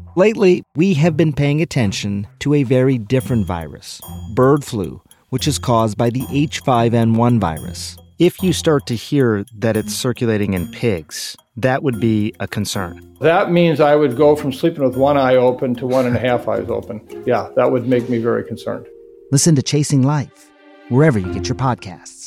lately 0.15 0.63
we 0.75 0.93
have 0.95 1.17
been 1.17 1.33
paying 1.33 1.61
attention 1.61 2.27
to 2.39 2.53
a 2.53 2.63
very 2.63 2.97
different 2.97 3.45
virus, 3.45 4.01
bird 4.33 4.63
flu, 4.63 5.01
which 5.29 5.47
is 5.47 5.57
caused 5.57 5.97
by 5.97 6.09
the 6.09 6.21
H5N1 6.21 7.39
virus. 7.39 7.97
If 8.19 8.43
you 8.43 8.53
start 8.53 8.85
to 8.87 8.95
hear 8.95 9.45
that 9.57 9.75
it's 9.75 9.95
circulating 9.95 10.53
in 10.53 10.71
pigs, 10.71 11.35
that 11.57 11.81
would 11.81 11.99
be 11.99 12.33
a 12.39 12.47
concern. 12.47 13.15
That 13.19 13.51
means 13.51 13.79
I 13.79 13.95
would 13.95 14.15
go 14.15 14.35
from 14.35 14.53
sleeping 14.53 14.83
with 14.83 14.95
one 14.95 15.17
eye 15.17 15.35
open 15.35 15.75
to 15.75 15.87
one 15.87 16.05
and 16.05 16.15
a 16.15 16.19
half 16.27 16.47
eyes 16.47 16.69
open. 16.69 17.01
Yeah, 17.25 17.49
that 17.55 17.71
would 17.71 17.87
make 17.87 18.09
me 18.09 18.19
very 18.19 18.43
concerned. 18.43 18.85
Listen 19.31 19.55
to 19.55 19.63
Chasing 19.63 20.03
Life 20.03 20.51
wherever 20.89 21.17
you 21.17 21.33
get 21.33 21.47
your 21.47 21.55
podcasts. 21.55 22.20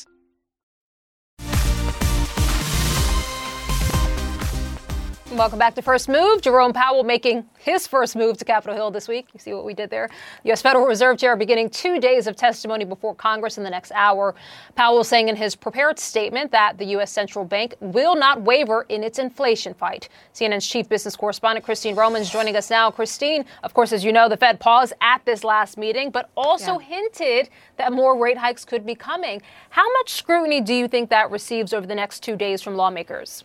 Welcome 5.35 5.59
back 5.59 5.75
to 5.75 5.83
First 5.83 6.09
Move. 6.09 6.43
Jerome 6.43 6.73
Powell 6.73 7.03
making 7.03 7.45
his 7.59 7.89
first 7.89 8.15
move 8.15 8.39
to 8.39 8.45
Capitol 8.45 8.77
Hill 8.77 8.93
this 8.93 9.09
week. 9.09 9.27
You 9.35 9.41
see 9.41 9.53
what 9.53 9.65
we 9.65 9.75
did 9.75 9.91
there? 9.91 10.09
U.S. 10.45 10.63
Federal 10.63 10.87
Reserve 10.87 11.19
Chair 11.19 11.35
beginning 11.35 11.71
two 11.71 11.99
days 11.99 12.29
of 12.29 12.37
testimony 12.37 12.85
before 12.85 13.17
Congress 13.17 13.59
in 13.59 13.65
the 13.65 13.71
next 13.71 13.91
hour. 13.97 14.37
Powell 14.77 15.03
saying 15.03 15.29
in 15.29 15.35
his 15.35 15.57
prepared 15.57 15.99
statement 15.99 16.53
that 16.53 16.79
the 16.79 16.85
U.S. 16.85 17.11
Central 17.11 17.45
Bank 17.45 17.75
will 17.81 18.15
not 18.15 18.43
waver 18.43 18.87
in 18.89 19.03
its 19.03 19.19
inflation 19.19 19.75
fight. 19.75 20.09
CNN's 20.33 20.69
chief 20.69 20.89
business 20.89 21.17
correspondent 21.17 21.67
Christine 21.67 21.97
Romans 21.97 22.31
joining 22.31 22.55
us 22.55 22.71
now. 22.71 22.93
Christine, 22.93 23.45
of 23.65 23.75
course, 23.75 23.93
as 23.93 24.05
you 24.05 24.13
know, 24.13 24.29
the 24.29 24.37
Fed 24.37 24.61
paused 24.61 24.93
at 25.01 25.25
this 25.25 25.43
last 25.43 25.77
meeting, 25.77 26.11
but 26.11 26.31
also 26.37 26.79
yeah. 26.79 26.87
hinted 26.87 27.49
that 27.77 27.93
more 27.93 28.17
rate 28.17 28.39
hikes 28.39 28.65
could 28.65 28.87
be 28.87 28.95
coming. 28.95 29.43
How 29.71 29.91
much 29.95 30.13
scrutiny 30.13 30.61
do 30.61 30.73
you 30.73 30.87
think 30.87 31.11
that 31.11 31.33
receives 31.33 31.73
over 31.73 31.89
the 31.89 31.97
next 31.97 32.21
two 32.21 32.37
days 32.37 32.63
from 32.63 32.77
lawmakers? 32.77 33.43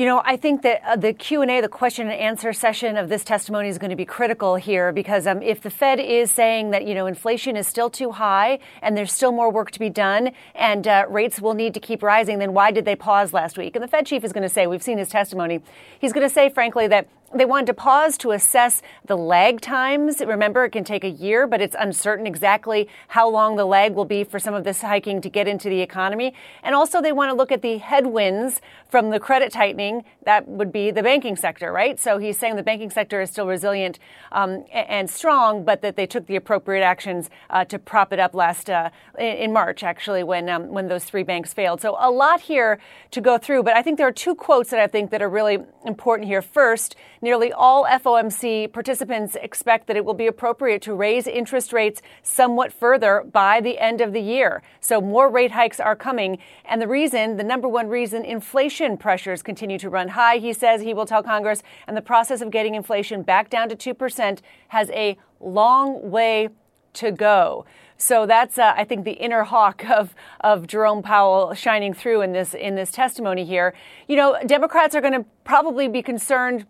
You 0.00 0.06
know, 0.06 0.22
I 0.24 0.38
think 0.38 0.62
that 0.62 0.80
uh, 0.82 0.96
the 0.96 1.12
Q 1.12 1.42
and 1.42 1.50
A, 1.50 1.60
the 1.60 1.68
question 1.68 2.08
and 2.08 2.18
answer 2.18 2.54
session 2.54 2.96
of 2.96 3.10
this 3.10 3.22
testimony 3.22 3.68
is 3.68 3.76
going 3.76 3.90
to 3.90 3.96
be 3.96 4.06
critical 4.06 4.56
here 4.56 4.92
because 4.92 5.26
um, 5.26 5.42
if 5.42 5.60
the 5.60 5.68
Fed 5.68 6.00
is 6.00 6.30
saying 6.30 6.70
that 6.70 6.86
you 6.86 6.94
know 6.94 7.04
inflation 7.04 7.54
is 7.54 7.66
still 7.66 7.90
too 7.90 8.12
high 8.12 8.60
and 8.80 8.96
there's 8.96 9.12
still 9.12 9.30
more 9.30 9.52
work 9.52 9.70
to 9.72 9.78
be 9.78 9.90
done 9.90 10.30
and 10.54 10.88
uh, 10.88 11.04
rates 11.10 11.38
will 11.38 11.52
need 11.52 11.74
to 11.74 11.80
keep 11.80 12.02
rising, 12.02 12.38
then 12.38 12.54
why 12.54 12.70
did 12.70 12.86
they 12.86 12.96
pause 12.96 13.34
last 13.34 13.58
week? 13.58 13.76
And 13.76 13.82
the 13.82 13.88
Fed 13.88 14.06
chief 14.06 14.24
is 14.24 14.32
going 14.32 14.42
to 14.42 14.48
say, 14.48 14.66
we've 14.66 14.82
seen 14.82 14.96
his 14.96 15.10
testimony. 15.10 15.60
He's 15.98 16.14
going 16.14 16.26
to 16.26 16.32
say, 16.32 16.48
frankly, 16.48 16.88
that 16.88 17.06
they 17.32 17.44
wanted 17.44 17.66
to 17.66 17.74
pause 17.74 18.18
to 18.18 18.32
assess 18.32 18.82
the 19.06 19.16
lag 19.16 19.60
times. 19.60 20.20
Remember, 20.20 20.64
it 20.64 20.70
can 20.70 20.82
take 20.82 21.04
a 21.04 21.10
year, 21.10 21.46
but 21.46 21.60
it's 21.60 21.76
uncertain 21.78 22.26
exactly 22.26 22.88
how 23.08 23.28
long 23.28 23.54
the 23.54 23.64
lag 23.64 23.94
will 23.94 24.04
be 24.04 24.24
for 24.24 24.40
some 24.40 24.52
of 24.52 24.64
this 24.64 24.82
hiking 24.82 25.20
to 25.20 25.30
get 25.30 25.46
into 25.46 25.68
the 25.68 25.80
economy. 25.80 26.34
And 26.64 26.74
also, 26.74 27.00
they 27.00 27.12
want 27.12 27.30
to 27.30 27.34
look 27.34 27.52
at 27.52 27.62
the 27.62 27.78
headwinds 27.78 28.60
from 28.88 29.10
the 29.10 29.20
credit 29.20 29.52
tightening. 29.52 30.04
That 30.24 30.48
would 30.48 30.72
be 30.72 30.90
the 30.90 31.04
banking 31.04 31.36
sector, 31.36 31.70
right? 31.72 32.00
So 32.00 32.18
he's 32.18 32.36
saying 32.36 32.56
the 32.56 32.64
banking 32.64 32.90
sector 32.90 33.20
is 33.20 33.30
still 33.30 33.46
resilient 33.46 34.00
um, 34.32 34.64
and 34.72 35.08
strong, 35.08 35.64
but 35.64 35.82
that 35.82 35.94
they 35.94 36.06
took 36.06 36.26
the 36.26 36.34
appropriate 36.34 36.82
actions 36.82 37.30
uh, 37.50 37.64
to 37.66 37.78
prop 37.78 38.12
it 38.12 38.18
up 38.18 38.34
last 38.34 38.68
uh, 38.68 38.90
in 39.18 39.52
March, 39.52 39.84
actually, 39.84 40.24
when 40.24 40.48
um, 40.48 40.68
when 40.68 40.88
those 40.88 41.04
three 41.04 41.22
banks 41.22 41.54
failed. 41.54 41.80
So 41.80 41.96
a 42.00 42.10
lot 42.10 42.40
here 42.40 42.80
to 43.12 43.20
go 43.20 43.38
through, 43.38 43.62
but 43.62 43.76
I 43.76 43.82
think 43.82 43.98
there 43.98 44.08
are 44.08 44.12
two 44.12 44.34
quotes 44.34 44.70
that 44.70 44.80
I 44.80 44.88
think 44.88 45.10
that 45.10 45.22
are 45.22 45.30
really 45.30 45.58
important 45.86 46.26
here. 46.26 46.42
First. 46.42 46.96
Nearly 47.22 47.52
all 47.52 47.84
FOMC 47.84 48.72
participants 48.72 49.36
expect 49.42 49.86
that 49.88 49.96
it 49.96 50.06
will 50.06 50.14
be 50.14 50.26
appropriate 50.26 50.80
to 50.82 50.94
raise 50.94 51.26
interest 51.26 51.70
rates 51.70 52.00
somewhat 52.22 52.72
further 52.72 53.22
by 53.30 53.60
the 53.60 53.78
end 53.78 54.00
of 54.00 54.14
the 54.14 54.20
year. 54.20 54.62
So 54.80 55.02
more 55.02 55.28
rate 55.28 55.50
hikes 55.50 55.80
are 55.80 55.94
coming. 55.94 56.38
And 56.64 56.80
the 56.80 56.88
reason, 56.88 57.36
the 57.36 57.44
number 57.44 57.68
one 57.68 57.88
reason, 57.88 58.24
inflation 58.24 58.96
pressures 58.96 59.42
continue 59.42 59.78
to 59.80 59.90
run 59.90 60.08
high, 60.08 60.38
he 60.38 60.54
says 60.54 60.80
he 60.80 60.94
will 60.94 61.04
tell 61.04 61.22
Congress, 61.22 61.62
and 61.86 61.94
the 61.94 62.02
process 62.02 62.40
of 62.40 62.50
getting 62.50 62.74
inflation 62.74 63.22
back 63.22 63.50
down 63.50 63.68
to 63.68 63.76
2% 63.76 64.38
has 64.68 64.88
a 64.90 65.18
long 65.40 66.10
way 66.10 66.48
to 66.94 67.12
go. 67.12 67.66
So 67.98 68.24
that's, 68.24 68.58
uh, 68.58 68.72
I 68.74 68.84
think, 68.84 69.04
the 69.04 69.12
inner 69.12 69.44
hawk 69.44 69.84
of 69.90 70.14
of 70.40 70.66
Jerome 70.66 71.02
Powell 71.02 71.52
shining 71.52 71.92
through 71.92 72.22
in 72.22 72.32
this 72.32 72.54
in 72.54 72.74
this 72.74 72.90
testimony 72.90 73.44
here. 73.44 73.74
You 74.08 74.16
know, 74.16 74.38
Democrats 74.46 74.94
are 74.94 75.02
going 75.02 75.12
to 75.12 75.26
probably 75.44 75.86
be 75.86 76.00
concerned 76.00 76.64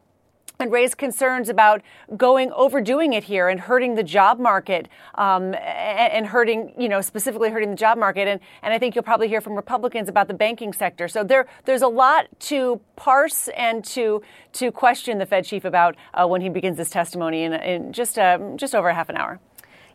and 0.61 0.71
raised 0.71 0.99
concerns 0.99 1.49
about 1.49 1.83
going 2.17 2.53
overdoing 2.53 3.13
it 3.13 3.25
here 3.25 3.49
and 3.49 3.61
hurting 3.61 3.95
the 3.95 4.03
job 4.03 4.39
market 4.39 4.89
um, 5.15 5.55
and 5.55 6.27
hurting, 6.27 6.73
you 6.79 6.89
know, 6.89 7.01
specifically 7.01 7.51
hurting 7.51 7.71
the 7.71 7.77
job 7.77 7.99
market. 7.99 8.29
And, 8.29 8.41
and 8.63 8.73
I 8.75 8.79
think 8.79 8.95
you'll 8.95 9.05
probably 9.05 9.29
hear 9.29 9.41
from 9.41 9.55
Republicans 9.55 10.09
about 10.09 10.29
the 10.29 10.35
banking 10.35 10.73
sector. 10.73 11.09
So 11.09 11.25
there, 11.25 11.47
there's 11.65 11.83
a 11.83 11.89
lot 11.89 12.27
to 12.41 12.81
parse 12.97 13.49
and 13.57 13.85
to 13.87 14.23
to 14.53 14.73
question 14.73 15.19
the 15.19 15.27
Fed 15.27 15.45
chief 15.45 15.65
about 15.65 15.97
uh, 16.13 16.27
when 16.27 16.41
he 16.41 16.49
begins 16.49 16.77
his 16.77 16.91
testimony 16.91 17.45
in, 17.45 17.53
in 17.53 17.93
just 17.93 18.19
uh, 18.19 18.39
just 18.57 18.75
over 18.75 18.89
a 18.89 18.95
half 18.95 19.09
an 19.09 19.17
hour. 19.17 19.41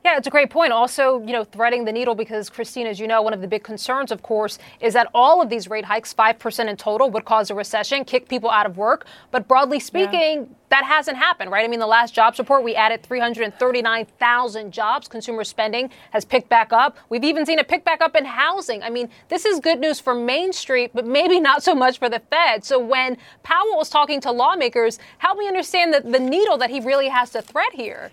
Yeah, 0.05 0.17
it's 0.17 0.27
a 0.27 0.29
great 0.29 0.51
point. 0.51 0.71
Also, 0.71 1.19
you 1.25 1.33
know, 1.33 1.43
threading 1.43 1.83
the 1.83 1.91
needle 1.91 2.13
because, 2.13 2.47
Christine, 2.47 2.85
as 2.85 2.99
you 2.99 3.07
know, 3.07 3.23
one 3.23 3.33
of 3.33 3.41
the 3.41 3.47
big 3.47 3.63
concerns, 3.63 4.11
of 4.11 4.21
course, 4.21 4.59
is 4.79 4.93
that 4.93 5.07
all 5.15 5.41
of 5.41 5.49
these 5.49 5.67
rate 5.67 5.85
hikes, 5.85 6.13
5% 6.13 6.69
in 6.69 6.77
total, 6.77 7.09
would 7.09 7.25
cause 7.25 7.49
a 7.49 7.55
recession, 7.55 8.05
kick 8.05 8.29
people 8.29 8.51
out 8.51 8.67
of 8.67 8.77
work. 8.77 9.07
But 9.31 9.47
broadly 9.47 9.79
speaking, 9.79 10.41
yeah. 10.41 10.45
that 10.69 10.85
hasn't 10.85 11.17
happened, 11.17 11.49
right? 11.49 11.65
I 11.65 11.67
mean, 11.67 11.79
the 11.79 11.87
last 11.87 12.13
jobs 12.13 12.37
report, 12.37 12.63
we 12.63 12.75
added 12.75 13.01
339,000 13.01 14.71
jobs. 14.71 15.07
Consumer 15.07 15.43
spending 15.43 15.89
has 16.11 16.23
picked 16.23 16.49
back 16.49 16.71
up. 16.71 16.99
We've 17.09 17.23
even 17.23 17.43
seen 17.43 17.57
it 17.57 17.67
pick 17.67 17.83
back 17.83 18.01
up 18.01 18.15
in 18.15 18.25
housing. 18.25 18.83
I 18.83 18.91
mean, 18.91 19.09
this 19.29 19.43
is 19.43 19.59
good 19.59 19.79
news 19.79 19.99
for 19.99 20.13
Main 20.13 20.53
Street, 20.53 20.91
but 20.93 21.07
maybe 21.07 21.39
not 21.39 21.63
so 21.63 21.73
much 21.73 21.97
for 21.97 22.09
the 22.09 22.19
Fed. 22.29 22.63
So 22.63 22.77
when 22.77 23.17
Powell 23.41 23.75
was 23.75 23.89
talking 23.89 24.21
to 24.21 24.31
lawmakers, 24.31 24.99
help 25.17 25.39
me 25.39 25.47
understand 25.47 25.95
the, 25.95 26.01
the 26.01 26.19
needle 26.19 26.59
that 26.59 26.69
he 26.69 26.79
really 26.79 27.07
has 27.07 27.31
to 27.31 27.41
thread 27.41 27.73
here. 27.73 28.11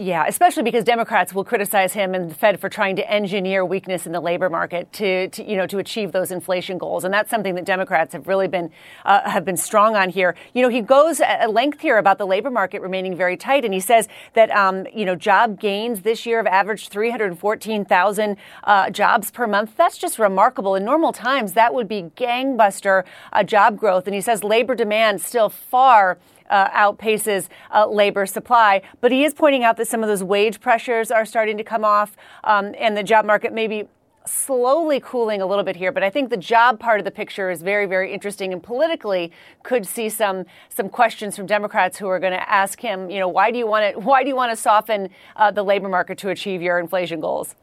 Yeah, 0.00 0.26
especially 0.28 0.62
because 0.62 0.84
Democrats 0.84 1.34
will 1.34 1.44
criticize 1.44 1.92
him 1.92 2.14
and 2.14 2.30
the 2.30 2.34
Fed 2.34 2.60
for 2.60 2.68
trying 2.68 2.94
to 2.96 3.10
engineer 3.10 3.64
weakness 3.64 4.06
in 4.06 4.12
the 4.12 4.20
labor 4.20 4.48
market 4.48 4.92
to, 4.92 5.26
to 5.28 5.42
you 5.42 5.56
know, 5.56 5.66
to 5.66 5.78
achieve 5.78 6.12
those 6.12 6.30
inflation 6.30 6.78
goals, 6.78 7.02
and 7.02 7.12
that's 7.12 7.28
something 7.28 7.56
that 7.56 7.64
Democrats 7.64 8.12
have 8.12 8.28
really 8.28 8.46
been 8.46 8.70
uh, 9.04 9.28
have 9.28 9.44
been 9.44 9.56
strong 9.56 9.96
on 9.96 10.08
here. 10.08 10.36
You 10.54 10.62
know, 10.62 10.68
he 10.68 10.82
goes 10.82 11.20
at 11.20 11.52
length 11.52 11.80
here 11.80 11.98
about 11.98 12.18
the 12.18 12.26
labor 12.26 12.48
market 12.48 12.80
remaining 12.80 13.16
very 13.16 13.36
tight, 13.36 13.64
and 13.64 13.74
he 13.74 13.80
says 13.80 14.06
that 14.34 14.52
um, 14.52 14.86
you 14.94 15.04
know 15.04 15.16
job 15.16 15.58
gains 15.58 16.02
this 16.02 16.24
year 16.24 16.36
have 16.36 16.46
averaged 16.46 16.90
314,000 16.90 18.36
uh, 18.62 18.90
jobs 18.90 19.32
per 19.32 19.48
month. 19.48 19.76
That's 19.76 19.98
just 19.98 20.20
remarkable. 20.20 20.76
In 20.76 20.84
normal 20.84 21.12
times, 21.12 21.54
that 21.54 21.74
would 21.74 21.88
be 21.88 22.02
gangbuster 22.16 23.02
uh, 23.32 23.42
job 23.42 23.76
growth, 23.76 24.06
and 24.06 24.14
he 24.14 24.20
says 24.20 24.44
labor 24.44 24.76
demand 24.76 25.22
still 25.22 25.48
far 25.48 26.18
uh, 26.50 26.68
outpaces 26.70 27.48
uh, 27.74 27.86
labor 27.86 28.26
supply. 28.26 28.82
But 29.00 29.12
he 29.12 29.24
is 29.24 29.34
pointing 29.34 29.64
out 29.64 29.76
that 29.76 29.88
some 29.88 30.02
of 30.02 30.08
those 30.08 30.22
wage 30.22 30.60
pressures 30.60 31.10
are 31.10 31.24
starting 31.24 31.56
to 31.56 31.64
come 31.64 31.84
off, 31.84 32.16
um, 32.44 32.74
and 32.78 32.96
the 32.96 33.02
job 33.02 33.24
market 33.24 33.52
maybe 33.52 33.88
slowly 34.28 35.00
cooling 35.00 35.40
a 35.40 35.46
little 35.46 35.64
bit 35.64 35.76
here, 35.76 35.90
but 35.90 36.02
I 36.02 36.10
think 36.10 36.30
the 36.30 36.36
job 36.36 36.78
part 36.78 37.00
of 37.00 37.04
the 37.04 37.10
picture 37.10 37.50
is 37.50 37.62
very, 37.62 37.86
very 37.86 38.12
interesting 38.12 38.52
and 38.52 38.62
politically 38.62 39.32
could 39.62 39.86
see 39.86 40.08
some 40.08 40.44
some 40.68 40.88
questions 40.88 41.36
from 41.36 41.46
Democrats 41.46 41.98
who 41.98 42.06
are 42.08 42.20
going 42.20 42.32
to 42.32 42.50
ask 42.50 42.80
him, 42.80 43.10
you 43.10 43.18
know, 43.18 43.28
why 43.28 43.50
do 43.50 43.58
you 43.58 43.66
want 43.66 43.94
to 43.94 44.00
why 44.00 44.22
do 44.22 44.28
you 44.28 44.36
want 44.36 44.52
to 44.52 44.56
soften 44.56 45.08
uh, 45.36 45.50
the 45.50 45.62
labor 45.62 45.88
market 45.88 46.18
to 46.18 46.30
achieve 46.30 46.62
your 46.62 46.78
inflation 46.78 47.20
goals? 47.20 47.54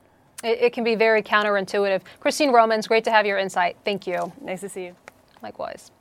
It, 0.43 0.59
it, 0.61 0.73
can 0.73 0.83
be 0.83 0.95
very 0.95 1.23
counterintuitive. 1.23 2.01
Christine 2.19 2.51
Romans, 2.51 2.87
great 2.87 3.03
to 3.05 3.11
have 3.11 3.25
your 3.25 3.37
insight. 3.37 3.77
Thank 3.85 4.05
you. 4.05 4.33
Nice 4.41 4.61
to 4.61 4.69
see 4.69 4.85
you. 4.85 4.95
Likewise. 5.41 5.91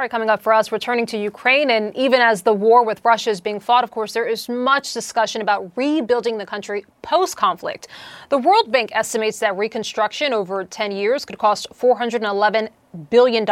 All 0.00 0.04
right, 0.04 0.10
coming 0.10 0.30
up 0.30 0.40
for 0.40 0.54
us, 0.54 0.72
returning 0.72 1.04
to 1.04 1.18
Ukraine, 1.18 1.68
and 1.68 1.94
even 1.94 2.22
as 2.22 2.40
the 2.40 2.54
war 2.54 2.82
with 2.82 3.04
Russia 3.04 3.28
is 3.28 3.38
being 3.38 3.60
fought, 3.60 3.84
of 3.84 3.90
course, 3.90 4.14
there 4.14 4.26
is 4.26 4.48
much 4.48 4.94
discussion 4.94 5.42
about 5.42 5.72
rebuilding 5.76 6.38
the 6.38 6.46
country 6.46 6.86
post 7.02 7.36
conflict. 7.36 7.86
The 8.30 8.38
World 8.38 8.72
Bank 8.72 8.88
estimates 8.94 9.40
that 9.40 9.58
reconstruction 9.58 10.32
over 10.32 10.64
10 10.64 10.92
years 10.92 11.26
could 11.26 11.36
cost 11.36 11.68
$411 11.78 12.70
billion. 13.10 13.46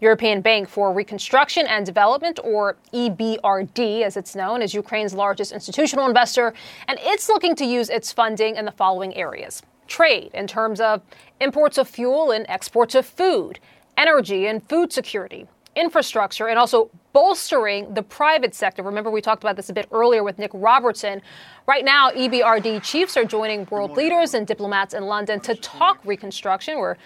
European 0.00 0.40
Bank 0.40 0.66
for 0.66 0.94
Reconstruction 0.94 1.66
and 1.66 1.84
Development, 1.84 2.40
or 2.42 2.78
EBRD 2.94 4.00
as 4.00 4.16
it's 4.16 4.34
known, 4.34 4.62
is 4.62 4.72
Ukraine's 4.72 5.12
largest 5.12 5.52
institutional 5.52 6.06
investor, 6.06 6.54
and 6.88 6.98
it's 7.02 7.28
looking 7.28 7.54
to 7.56 7.66
use 7.66 7.90
its 7.90 8.14
funding 8.14 8.56
in 8.56 8.64
the 8.64 8.72
following 8.72 9.14
areas 9.14 9.60
trade, 9.88 10.30
in 10.34 10.46
terms 10.46 10.80
of 10.80 11.02
imports 11.40 11.76
of 11.76 11.88
fuel 11.88 12.30
and 12.30 12.46
exports 12.48 12.94
of 12.94 13.04
food 13.04 13.58
energy 14.00 14.46
and 14.46 14.66
food 14.66 14.92
security, 14.92 15.46
infrastructure, 15.76 16.48
and 16.48 16.58
also 16.58 16.90
bolstering 17.12 17.92
the 17.92 18.02
private 18.02 18.54
sector. 18.54 18.82
Remember, 18.82 19.10
we 19.10 19.20
talked 19.20 19.44
about 19.44 19.56
this 19.56 19.68
a 19.68 19.74
bit 19.74 19.86
earlier 19.92 20.24
with 20.24 20.38
Nick 20.38 20.50
Robertson. 20.54 21.20
Right 21.66 21.84
now, 21.84 22.10
EBRD 22.10 22.82
chiefs 22.82 23.16
are 23.18 23.24
joining 23.24 23.66
world 23.66 23.96
leaders 23.96 24.32
and 24.32 24.46
diplomats 24.46 24.94
in 24.94 25.04
London 25.04 25.38
to 25.40 25.54
talk 25.54 26.00
reconstruction. 26.04 26.78
We're 26.78 26.96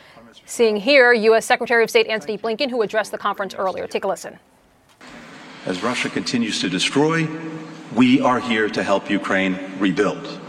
seeing 0.46 0.76
here 0.76 1.12
U.S. 1.12 1.44
Secretary 1.44 1.82
of 1.82 1.90
State 1.90 2.06
Antony 2.06 2.38
Blinken, 2.38 2.70
who 2.70 2.82
addressed 2.82 3.10
the 3.10 3.18
conference 3.18 3.54
earlier. 3.54 3.86
Take 3.88 4.04
a 4.04 4.08
listen. 4.08 4.38
As 5.66 5.82
Russia 5.82 6.08
continues 6.10 6.60
to 6.60 6.68
destroy, 6.68 7.26
we 7.94 8.20
are 8.20 8.38
here 8.38 8.68
to 8.68 8.82
help 8.82 9.10
Ukraine 9.10 9.58
rebuild. 9.78 10.40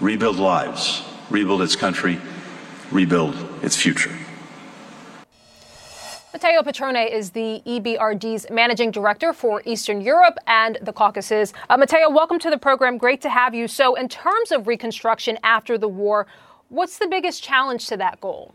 Rebuild 0.00 0.36
lives, 0.36 1.02
rebuild 1.28 1.62
its 1.62 1.74
country, 1.74 2.20
rebuild 2.92 3.34
its 3.62 3.76
future. 3.76 4.12
Matteo 6.34 6.64
Patrone 6.64 6.96
is 6.96 7.30
the 7.30 7.62
EBRD's 7.64 8.50
managing 8.50 8.90
director 8.90 9.32
for 9.32 9.62
Eastern 9.64 10.00
Europe 10.00 10.36
and 10.48 10.76
the 10.82 10.92
Caucasus. 10.92 11.52
Uh, 11.70 11.76
Matteo, 11.76 12.10
welcome 12.10 12.40
to 12.40 12.50
the 12.50 12.58
program. 12.58 12.98
Great 12.98 13.20
to 13.20 13.30
have 13.30 13.54
you. 13.54 13.68
So, 13.68 13.94
in 13.94 14.08
terms 14.08 14.50
of 14.50 14.66
reconstruction 14.66 15.38
after 15.44 15.78
the 15.78 15.86
war, 15.86 16.26
what's 16.70 16.98
the 16.98 17.06
biggest 17.06 17.44
challenge 17.44 17.86
to 17.86 17.96
that 17.98 18.20
goal? 18.20 18.52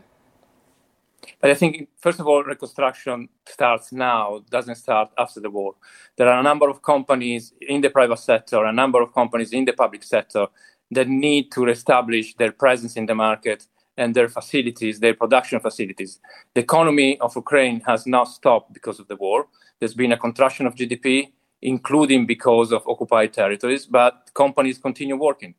But 1.40 1.52
I 1.52 1.54
think, 1.54 1.88
first 2.02 2.20
of 2.20 2.28
all, 2.28 2.44
reconstruction 2.44 3.30
starts 3.46 3.94
now, 3.94 4.44
doesn't 4.50 4.76
start 4.76 5.12
after 5.18 5.40
the 5.40 5.50
war. 5.50 5.76
There 6.18 6.28
are 6.28 6.42
a 6.42 6.44
number 6.44 6.70
of 6.70 6.82
companies 6.82 7.54
in 7.62 7.80
the 7.80 7.90
private 7.90 8.20
sector, 8.20 8.66
a 8.66 8.74
number 8.74 9.02
of 9.02 9.14
companies 9.14 9.54
in 9.54 9.64
the 9.64 9.72
public 9.72 10.04
sector 10.04 10.48
that 10.92 11.08
need 11.08 11.50
to 11.54 11.64
reestablish 11.64 12.36
their 12.36 12.52
presence 12.52 12.98
in 12.98 13.06
the 13.06 13.16
market 13.16 13.68
and 14.00 14.16
their 14.16 14.30
facilities, 14.30 15.00
their 15.00 15.14
production 15.14 15.60
facilities. 15.60 16.20
The 16.54 16.62
economy 16.62 17.20
of 17.20 17.36
Ukraine 17.36 17.82
has 17.82 18.08
not 18.08 18.30
stopped 18.40 18.74
because 18.74 18.98
of 19.02 19.08
the 19.10 19.18
war. 19.18 19.48
There's 19.78 19.94
been 19.94 20.14
a 20.14 20.18
contraction 20.18 20.66
of 20.66 20.74
GDP, 20.74 21.34
including 21.62 22.26
because 22.26 22.72
of 22.72 22.88
occupied 22.88 23.34
territories, 23.34 23.86
but 23.86 24.32
companies 24.34 24.78
continue 24.78 25.18
working. 25.18 25.54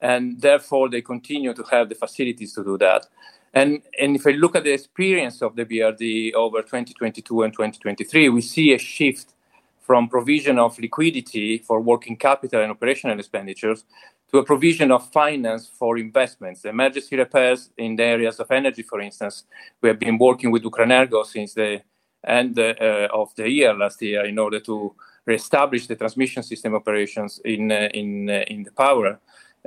And 0.00 0.40
therefore, 0.40 0.88
they 0.88 1.02
continue 1.02 1.52
to 1.52 1.64
have 1.72 1.88
the 1.88 1.96
facilities 1.96 2.54
to 2.54 2.62
do 2.64 2.78
that. 2.78 3.06
And, 3.52 3.82
and 4.00 4.14
if 4.14 4.24
I 4.24 4.30
look 4.30 4.54
at 4.54 4.62
the 4.62 4.72
experience 4.72 5.42
of 5.42 5.56
the 5.56 5.64
BRD 5.64 6.32
over 6.34 6.62
2022 6.62 7.42
and 7.42 7.52
2023, 7.52 8.28
we 8.28 8.40
see 8.40 8.72
a 8.72 8.78
shift 8.78 9.34
from 9.80 10.08
provision 10.08 10.56
of 10.60 10.78
liquidity 10.78 11.58
for 11.58 11.80
working 11.80 12.16
capital 12.16 12.62
and 12.62 12.70
operational 12.70 13.18
expenditures 13.18 13.84
to 14.30 14.38
a 14.38 14.44
provision 14.44 14.92
of 14.92 15.10
finance 15.10 15.66
for 15.66 15.98
investments, 15.98 16.64
emergency 16.64 17.16
repairs 17.16 17.70
in 17.76 17.96
the 17.96 18.04
areas 18.04 18.38
of 18.38 18.50
energy, 18.50 18.82
for 18.82 19.00
instance. 19.00 19.44
We 19.80 19.88
have 19.88 19.98
been 19.98 20.18
working 20.18 20.50
with 20.52 20.62
Ukrenergo 20.62 21.24
since 21.26 21.54
the 21.54 21.82
end 22.24 22.58
uh, 22.58 23.08
of 23.12 23.34
the 23.34 23.48
year 23.48 23.74
last 23.74 24.00
year 24.02 24.24
in 24.26 24.38
order 24.38 24.60
to 24.60 24.94
reestablish 25.26 25.86
the 25.86 25.96
transmission 25.96 26.42
system 26.42 26.74
operations 26.74 27.40
in, 27.44 27.72
uh, 27.72 27.88
in, 27.94 28.30
uh, 28.30 28.44
in 28.46 28.62
the 28.62 28.70
power, 28.72 29.18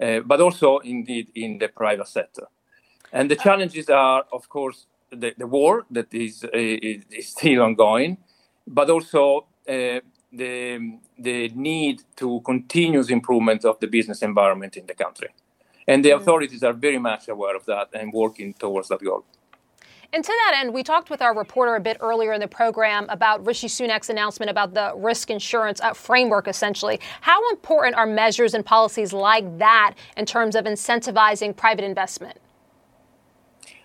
uh, 0.02 0.20
but 0.22 0.40
also 0.40 0.80
indeed 0.80 1.30
in 1.36 1.58
the 1.58 1.68
private 1.68 2.08
sector. 2.08 2.48
And 3.12 3.30
the 3.30 3.36
challenges 3.36 3.90
are, 3.90 4.26
of 4.32 4.48
course, 4.50 4.88
the, 5.12 5.34
the 5.38 5.48
war 5.48 5.86
that 5.92 6.14
is, 6.14 6.44
uh, 6.44 6.50
is, 6.54 7.28
still 7.28 7.62
ongoing, 7.62 8.18
but 8.66 8.90
also 8.90 9.46
uh, 9.70 10.00
the, 10.34 10.98
the 11.18 11.50
need 11.50 12.02
to 12.18 12.42
continuous 12.42 13.10
improvement 13.10 13.64
of 13.64 13.80
the 13.80 13.88
business 13.88 14.22
environment 14.22 14.76
in 14.76 14.86
the 14.88 14.94
country. 14.94 15.30
And 15.88 16.04
the 16.04 16.10
mm. 16.10 16.18
authorities 16.18 16.64
are 16.64 16.74
very 16.74 16.98
much 16.98 17.28
aware 17.28 17.56
of 17.56 17.66
that 17.66 17.90
and 17.94 18.12
working 18.12 18.54
towards 18.54 18.90
that 18.90 19.04
goal. 19.04 19.26
And 20.14 20.24
to 20.24 20.32
that 20.32 20.60
end, 20.60 20.76
we 20.76 20.84
talked 20.84 21.10
with 21.10 21.24
our 21.24 21.36
reporter 21.36 21.76
a 21.76 21.80
bit 21.80 21.98
earlier 22.00 22.34
in 22.34 22.40
the 22.40 22.48
program 22.48 23.08
about 23.10 23.44
Rishi 23.48 23.68
Sunak's 23.68 24.12
announcement 24.12 24.52
about 24.52 24.76
the 24.76 24.94
risk 24.96 25.32
insurance 25.32 25.82
uh, 25.82 25.94
framework, 25.94 26.48
essentially. 26.48 27.00
How 27.22 27.50
important 27.50 27.96
are 27.96 28.06
measures 28.06 28.54
and 28.54 28.64
policies 28.64 29.12
like 29.12 29.58
that 29.58 29.96
in 30.16 30.28
terms 30.28 30.56
of 30.56 30.66
incentivizing 30.66 31.56
private 31.56 31.84
investment? 31.84 32.38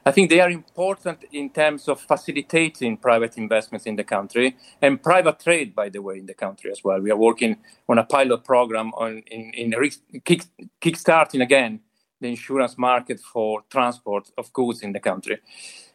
I 0.06 0.10
think 0.10 0.30
they 0.30 0.40
are 0.40 0.50
important 0.50 1.24
in 1.32 1.50
terms 1.50 1.88
of 1.88 2.00
facilitating 2.00 2.96
private 2.96 3.36
investments 3.36 3.86
in 3.86 3.96
the 3.96 4.04
country 4.04 4.56
and 4.80 5.02
private 5.02 5.40
trade, 5.40 5.74
by 5.74 5.88
the 5.88 6.00
way, 6.00 6.18
in 6.18 6.26
the 6.26 6.34
country 6.34 6.70
as 6.70 6.82
well. 6.82 7.00
We 7.00 7.10
are 7.10 7.16
working 7.16 7.58
on 7.88 7.98
a 7.98 8.04
pilot 8.04 8.44
program 8.44 8.92
on 8.94 9.22
in, 9.26 9.52
in 9.54 9.74
kick, 10.24 10.44
kickstarting 10.80 11.42
again 11.42 11.80
the 12.20 12.28
insurance 12.28 12.76
market 12.78 13.20
for 13.20 13.62
transport 13.70 14.30
of 14.36 14.52
goods 14.52 14.82
in 14.82 14.92
the 14.92 15.00
country. 15.00 15.38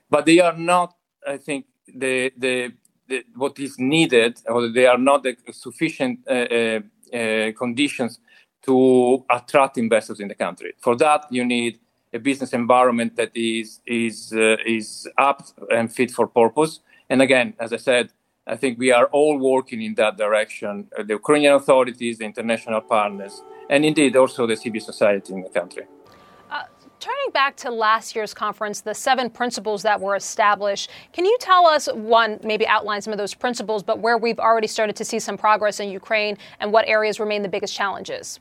But 0.10 0.26
they 0.26 0.40
are 0.40 0.58
not, 0.58 0.96
I 1.28 1.38
think, 1.38 1.66
the 1.88 2.32
the, 2.38 2.74
the 3.08 3.24
what 3.36 3.60
is 3.60 3.78
needed, 3.80 4.40
or 4.46 4.70
they 4.70 4.86
are 4.86 4.98
not 4.98 5.24
the 5.24 5.36
sufficient 5.52 6.20
uh, 6.28 6.34
uh, 6.34 6.80
uh, 7.14 7.52
conditions 7.58 8.20
to 8.66 9.26
attract 9.30 9.78
investors 9.78 10.20
in 10.20 10.28
the 10.28 10.36
country. 10.36 10.74
For 10.80 10.96
that, 10.98 11.26
you 11.30 11.44
need 11.44 11.80
a 12.14 12.20
business 12.20 12.54
environment 12.54 13.16
that 13.16 13.32
is 13.36 13.82
is 13.86 14.34
uh, 14.34 14.58
is 14.66 15.08
apt 15.18 15.54
and 15.72 15.92
fit 15.92 16.12
for 16.12 16.28
purpose. 16.28 16.80
And 17.10 17.22
again, 17.22 17.54
as 17.60 17.74
I 17.74 17.78
said, 17.78 18.12
I 18.46 18.56
think 18.56 18.78
we 18.78 18.92
are 18.92 19.06
all 19.08 19.38
working 19.38 19.82
in 19.82 19.96
that 19.96 20.18
direction. 20.18 20.88
Uh, 20.98 21.04
the 21.04 21.14
Ukrainian 21.14 21.54
authorities, 21.54 22.18
the 22.18 22.26
international 22.26 22.82
partners, 22.82 23.42
and 23.70 23.84
indeed 23.86 24.16
also 24.16 24.46
the 24.46 24.56
civil 24.56 24.82
society 24.82 25.34
in 25.34 25.42
the 25.42 25.50
country. 25.50 25.86
Uh, 26.52 26.64
turning 27.00 27.32
back 27.34 27.56
to 27.58 27.72
last 27.72 28.16
year's 28.16 28.34
conference, 28.34 28.82
the 28.82 28.94
seven 28.94 29.30
principles 29.30 29.82
that 29.84 30.00
were 30.00 30.16
established, 30.16 30.90
can 31.14 31.26
you 31.26 31.38
tell 31.40 31.66
us, 31.66 31.88
one, 31.94 32.40
maybe 32.44 32.68
outline 32.68 33.02
some 33.02 33.14
of 33.14 33.18
those 33.18 33.34
principles, 33.34 33.82
but 33.82 34.00
where 34.00 34.18
we've 34.18 34.40
already 34.40 34.68
started 34.68 34.96
to 34.98 35.06
see 35.06 35.20
some 35.20 35.38
progress 35.38 35.80
in 35.80 35.90
Ukraine 35.90 36.38
and 36.60 36.72
what 36.72 36.88
areas 36.88 37.20
remain 37.20 37.42
the 37.42 37.50
biggest 37.50 37.74
challenges? 37.74 38.40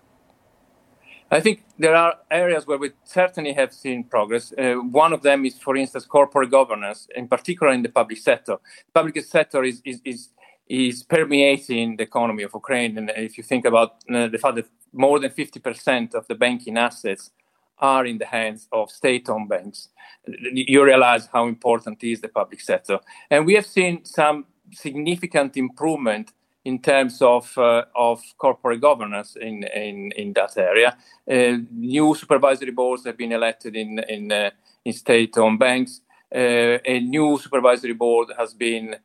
I 1.33 1.40
think 1.40 1.64
there 1.79 1.95
are 1.95 2.16
areas 2.31 2.66
where 2.66 2.77
we 2.77 2.90
certainly 3.05 3.55
have 3.55 3.73
seen 3.73 4.05
progress. 4.05 4.53
Uh, 4.53 4.75
one 4.75 5.14
of 5.14 5.23
them 5.23 5.47
is, 5.47 5.59
for 5.59 5.77
instance, 5.77 6.05
corporate 6.05 6.51
governance, 6.51 7.09
in 7.16 7.27
particular 7.27 7.73
in 7.73 7.81
the 7.81 7.88
public 7.88 8.18
sector. 8.18 8.59
The 8.88 8.92
public 8.92 9.25
sector 9.25 9.64
is, 9.64 9.81
is, 9.83 10.03
is, 10.05 10.29
is 10.68 11.03
permeating 11.03 11.97
the 11.97 12.03
economy 12.03 12.42
of 12.42 12.51
Ukraine. 12.53 12.99
And 12.99 13.11
if 13.16 13.38
you 13.38 13.45
think 13.45 13.64
about 13.64 14.05
uh, 14.12 14.29
the 14.29 14.37
fact 14.37 14.57
that 14.57 14.68
more 14.92 15.18
than 15.18 15.31
50% 15.31 16.14
of 16.14 16.29
the 16.29 16.35
banking 16.35 16.77
assets 16.77 17.31
are 17.79 18.05
in 18.05 18.18
the 18.18 18.27
hands 18.27 18.68
of 18.71 18.90
state 18.90 19.31
owned 19.31 19.49
banks, 19.49 19.88
you 20.27 20.85
realize 20.85 21.31
how 21.33 21.47
important 21.47 22.05
is 22.05 22.21
the 22.21 22.29
public 22.29 22.61
sector. 22.61 23.01
And 23.31 23.47
we 23.47 23.55
have 23.55 23.64
seen 23.64 24.05
some 24.05 24.45
significant 24.71 25.57
improvement 25.57 26.33
in 26.64 26.79
terms 26.81 27.20
of 27.20 27.57
uh, 27.59 27.85
of 27.94 28.22
corporate 28.38 28.81
governance 28.81 29.37
in 29.37 29.64
in, 29.64 30.12
in 30.12 30.33
that 30.33 30.57
area. 30.57 30.96
Uh, 31.31 31.59
new 31.70 32.14
supervisory 32.14 32.70
boards 32.72 33.05
have 33.05 33.16
been 33.16 33.33
elected 33.33 33.77
in 33.77 33.98
in 34.09 34.33
uh, 34.33 34.51
in 34.85 34.92
state-owned 34.92 35.59
banks. 35.59 36.01
Uh, 36.35 36.79
a 36.85 37.01
new 37.01 37.38
supervisory 37.38 37.94
board 37.94 38.29
has 38.38 38.55
been 38.55 38.96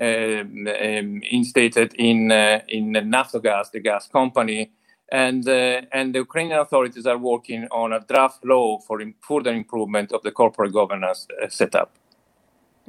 um, 0.00 0.66
um, 0.66 1.22
instated 1.30 1.94
in 1.94 2.32
uh, 2.32 2.60
in 2.68 2.92
Naftogaz, 2.92 3.70
the 3.70 3.80
gas 3.80 4.08
company. 4.08 4.70
And, 5.12 5.48
uh, 5.48 5.82
and 5.92 6.14
the 6.14 6.20
Ukrainian 6.20 6.60
authorities 6.60 7.04
are 7.04 7.18
working 7.18 7.66
on 7.72 7.92
a 7.92 7.98
draft 7.98 8.44
law 8.44 8.78
for 8.78 9.02
further 9.20 9.52
improvement 9.52 10.12
of 10.12 10.22
the 10.22 10.30
corporate 10.30 10.72
governance 10.72 11.26
setup. 11.48 11.99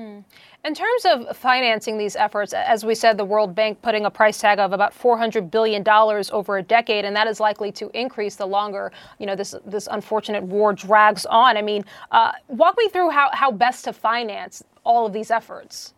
Hmm. 0.01 0.19
In 0.65 0.73
terms 0.73 1.05
of 1.05 1.37
financing 1.37 1.97
these 1.97 2.15
efforts, 2.15 2.53
as 2.53 2.83
we 2.83 2.95
said, 2.95 3.17
the 3.17 3.25
World 3.25 3.53
Bank 3.53 3.81
putting 3.83 4.05
a 4.05 4.09
price 4.09 4.39
tag 4.39 4.57
of 4.57 4.73
about 4.73 4.93
$400 4.97 5.51
billion 5.51 5.87
over 5.87 6.57
a 6.57 6.63
decade, 6.63 7.05
and 7.05 7.15
that 7.15 7.27
is 7.27 7.39
likely 7.39 7.71
to 7.73 7.91
increase 7.93 8.35
the 8.35 8.47
longer, 8.47 8.91
you 9.19 9.27
know, 9.27 9.35
this, 9.35 9.53
this 9.63 9.87
unfortunate 9.91 10.43
war 10.43 10.73
drags 10.73 11.27
on. 11.27 11.55
I 11.55 11.61
mean, 11.61 11.85
uh, 12.11 12.31
walk 12.47 12.77
me 12.79 12.89
through 12.89 13.11
how, 13.11 13.29
how 13.33 13.51
best 13.51 13.85
to 13.85 13.93
finance 13.93 14.63
all 14.83 15.05
of 15.05 15.13
these 15.13 15.29
efforts. 15.29 15.93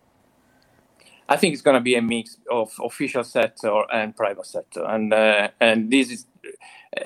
I 1.30 1.38
think 1.38 1.54
it's 1.54 1.62
going 1.62 1.76
to 1.76 1.82
be 1.82 1.96
a 1.96 2.02
mix 2.02 2.38
of 2.52 2.74
official 2.84 3.24
sector 3.24 3.84
and 3.94 4.14
private 4.16 4.46
sector, 4.46 4.84
and 4.84 5.14
uh, 5.14 5.48
and 5.62 5.90
this 5.90 6.12
is 6.12 6.26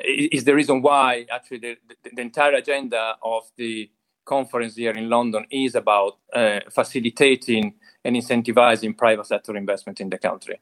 is 0.04 0.44
the 0.44 0.56
reason 0.56 0.82
why 0.82 1.28
actually 1.32 1.60
the, 1.60 1.78
the, 1.88 2.10
the 2.16 2.22
entire 2.22 2.56
agenda 2.56 3.16
of 3.22 3.44
the 3.58 3.92
conference 4.28 4.76
here 4.76 4.92
in 4.92 5.10
London 5.10 5.46
is 5.50 5.76
about 5.76 6.18
uh, 6.34 6.60
facilitating 6.70 7.74
and 8.04 8.16
incentivizing 8.16 8.96
private 8.98 9.26
sector 9.26 9.56
investment 9.58 10.00
in 10.00 10.10
the 10.10 10.18
country. 10.18 10.60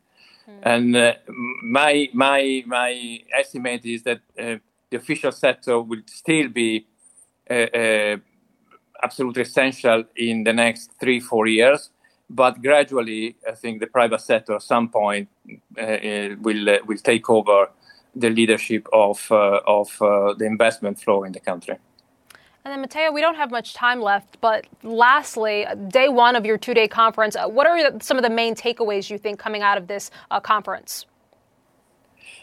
Mm. 0.48 0.60
And 0.64 0.96
uh, 0.96 1.14
my 1.64 2.10
my 2.14 2.64
my 2.66 3.20
estimate 3.34 3.86
is 3.86 4.04
that 4.04 4.20
uh, 4.40 4.58
the 4.90 4.98
official 4.98 5.32
sector 5.32 5.82
will 5.82 6.04
still 6.06 6.50
be 6.50 6.86
uh, 7.50 7.54
uh, 7.54 8.18
absolutely 9.04 9.42
essential 9.42 10.04
in 10.16 10.44
the 10.44 10.54
next 10.54 10.92
three 11.00 11.20
four 11.20 11.48
years, 11.48 11.90
but 12.30 12.62
gradually, 12.62 13.36
I 13.48 13.56
think 13.62 13.80
the 13.80 13.88
private 13.88 14.22
sector 14.22 14.56
at 14.56 14.62
some 14.62 14.90
point 14.90 15.28
uh, 15.78 16.36
will 16.42 16.80
will 16.88 17.02
take 17.04 17.30
over 17.30 17.70
the 18.16 18.30
leadership 18.30 18.88
of 18.94 19.32
of 19.32 19.90
the 20.40 20.46
investment 20.46 21.00
flow 21.00 21.24
in 21.26 21.32
the 21.32 21.40
country. 21.40 21.76
And 22.66 22.72
then, 22.72 22.82
Matteo, 22.82 23.12
we 23.12 23.22
don't 23.22 23.36
have 23.36 23.52
much 23.52 23.76
time 23.76 24.02
left, 24.02 24.42
but 24.42 24.66
lastly, 24.82 25.68
day 25.88 26.10
one 26.10 26.36
of 26.36 26.48
your 26.48 26.58
two 26.58 26.74
day 26.74 26.88
conference, 26.88 27.36
uh, 27.36 27.48
what 27.48 27.68
are 27.68 27.92
some 28.02 28.18
of 28.18 28.24
the 28.24 28.30
main 28.32 28.56
takeaways 28.56 29.08
you 29.12 29.20
think 29.20 29.38
coming 29.38 29.62
out 29.62 29.78
of 29.78 29.86
this 29.86 30.10
uh, 30.32 30.40
conference? 30.40 31.06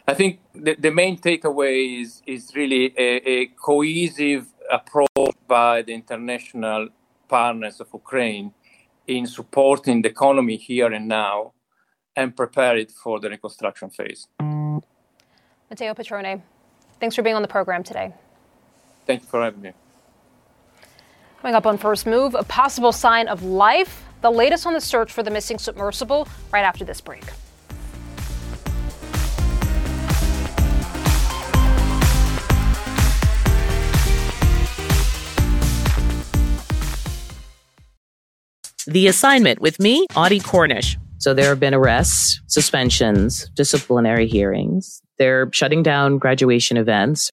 I 0.07 0.15
think 0.15 0.39
the, 0.55 0.77
the 0.77 0.93
main 0.93 1.19
takeaway 1.19 2.03
is, 2.03 2.23
is 2.25 2.53
really 2.55 2.95
a, 2.97 3.29
a 3.29 3.47
cohesive 3.47 4.47
approach 4.71 5.35
by 5.49 5.83
the 5.83 5.93
international 5.93 6.91
partners 7.27 7.81
of 7.81 7.89
Ukraine 7.93 8.55
in 9.09 9.27
supporting 9.27 10.03
the 10.03 10.11
economy 10.11 10.57
here 10.57 10.93
and 10.93 11.09
now 11.09 11.53
and 12.15 12.37
prepare 12.37 12.77
it 12.77 12.93
for 12.93 13.19
the 13.19 13.29
reconstruction 13.29 13.91
phase. 13.91 14.29
Matteo 15.69 15.95
Patrone, 15.95 16.43
thanks 17.01 17.17
for 17.17 17.23
being 17.23 17.35
on 17.35 17.43
the 17.43 17.49
program 17.49 17.83
today. 17.83 18.15
Thank 19.05 19.23
you 19.23 19.27
for 19.27 19.43
having 19.43 19.63
me. 19.63 19.73
Coming 21.43 21.57
up 21.57 21.67
on 21.67 21.77
First 21.77 22.07
Move, 22.07 22.37
a 22.37 22.45
possible 22.45 22.93
sign 22.93 23.27
of 23.27 23.43
life. 23.43 24.05
The 24.21 24.31
latest 24.31 24.65
on 24.65 24.75
the 24.75 24.81
search 24.81 25.11
for 25.11 25.25
the 25.25 25.31
missing 25.33 25.59
submersible 25.59 26.29
right 26.53 26.63
after 26.63 26.85
this 26.85 27.01
break. 27.01 27.25
The 38.87 39.09
assignment 39.09 39.61
with 39.61 39.81
me, 39.81 40.07
Audie 40.15 40.39
Cornish. 40.39 40.97
So 41.19 41.35
there 41.35 41.49
have 41.49 41.59
been 41.59 41.75
arrests, 41.75 42.41
suspensions, 42.47 43.51
disciplinary 43.57 44.29
hearings. 44.29 45.03
They're 45.19 45.51
shutting 45.53 45.83
down 45.83 46.19
graduation 46.19 46.77
events 46.77 47.33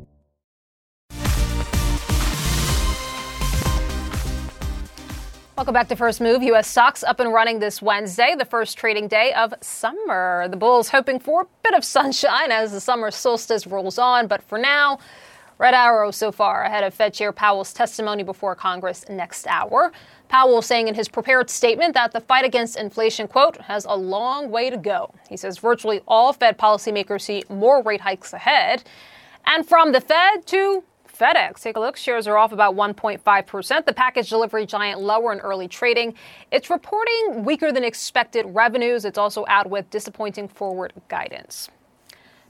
Welcome 5.61 5.75
back 5.75 5.89
to 5.89 5.95
First 5.95 6.21
Move. 6.21 6.41
U.S. 6.41 6.67
stocks 6.67 7.03
up 7.03 7.19
and 7.19 7.31
running 7.31 7.59
this 7.59 7.83
Wednesday, 7.83 8.33
the 8.35 8.45
first 8.45 8.79
trading 8.79 9.07
day 9.07 9.31
of 9.33 9.53
summer. 9.61 10.47
The 10.47 10.57
Bulls 10.57 10.89
hoping 10.89 11.19
for 11.19 11.41
a 11.41 11.47
bit 11.61 11.75
of 11.75 11.85
sunshine 11.85 12.51
as 12.51 12.71
the 12.71 12.81
summer 12.81 13.11
solstice 13.11 13.67
rolls 13.67 13.99
on, 13.99 14.25
but 14.25 14.41
for 14.41 14.57
now, 14.57 14.97
red 15.59 15.75
arrow 15.75 16.09
so 16.09 16.31
far 16.31 16.63
ahead 16.63 16.83
of 16.83 16.95
Fed 16.95 17.13
Chair 17.13 17.31
Powell's 17.31 17.73
testimony 17.73 18.23
before 18.23 18.55
Congress 18.55 19.05
next 19.07 19.45
hour. 19.45 19.91
Powell 20.29 20.63
saying 20.63 20.87
in 20.87 20.95
his 20.95 21.07
prepared 21.07 21.47
statement 21.47 21.93
that 21.93 22.11
the 22.11 22.21
fight 22.21 22.43
against 22.43 22.75
inflation, 22.75 23.27
quote, 23.27 23.57
has 23.61 23.85
a 23.85 23.95
long 23.95 24.49
way 24.49 24.71
to 24.71 24.77
go. 24.77 25.13
He 25.29 25.37
says 25.37 25.59
virtually 25.59 26.01
all 26.07 26.33
Fed 26.33 26.57
policymakers 26.57 27.21
see 27.21 27.43
more 27.49 27.83
rate 27.83 28.01
hikes 28.01 28.33
ahead. 28.33 28.83
And 29.45 29.63
from 29.63 29.91
the 29.91 30.01
Fed 30.01 30.47
to 30.47 30.83
FedEx. 31.21 31.61
Take 31.61 31.77
a 31.77 31.79
look. 31.79 31.97
Shares 31.97 32.25
are 32.25 32.35
off 32.35 32.51
about 32.51 32.75
1.5%. 32.75 33.85
The 33.85 33.93
package 33.93 34.27
delivery 34.27 34.65
giant 34.65 35.01
lower 35.01 35.31
in 35.31 35.39
early 35.39 35.67
trading. 35.67 36.15
It's 36.51 36.71
reporting 36.71 37.45
weaker 37.45 37.71
than 37.71 37.83
expected 37.83 38.43
revenues. 38.47 39.05
It's 39.05 39.19
also 39.19 39.45
out 39.47 39.69
with 39.69 39.87
disappointing 39.91 40.47
forward 40.47 40.93
guidance. 41.09 41.69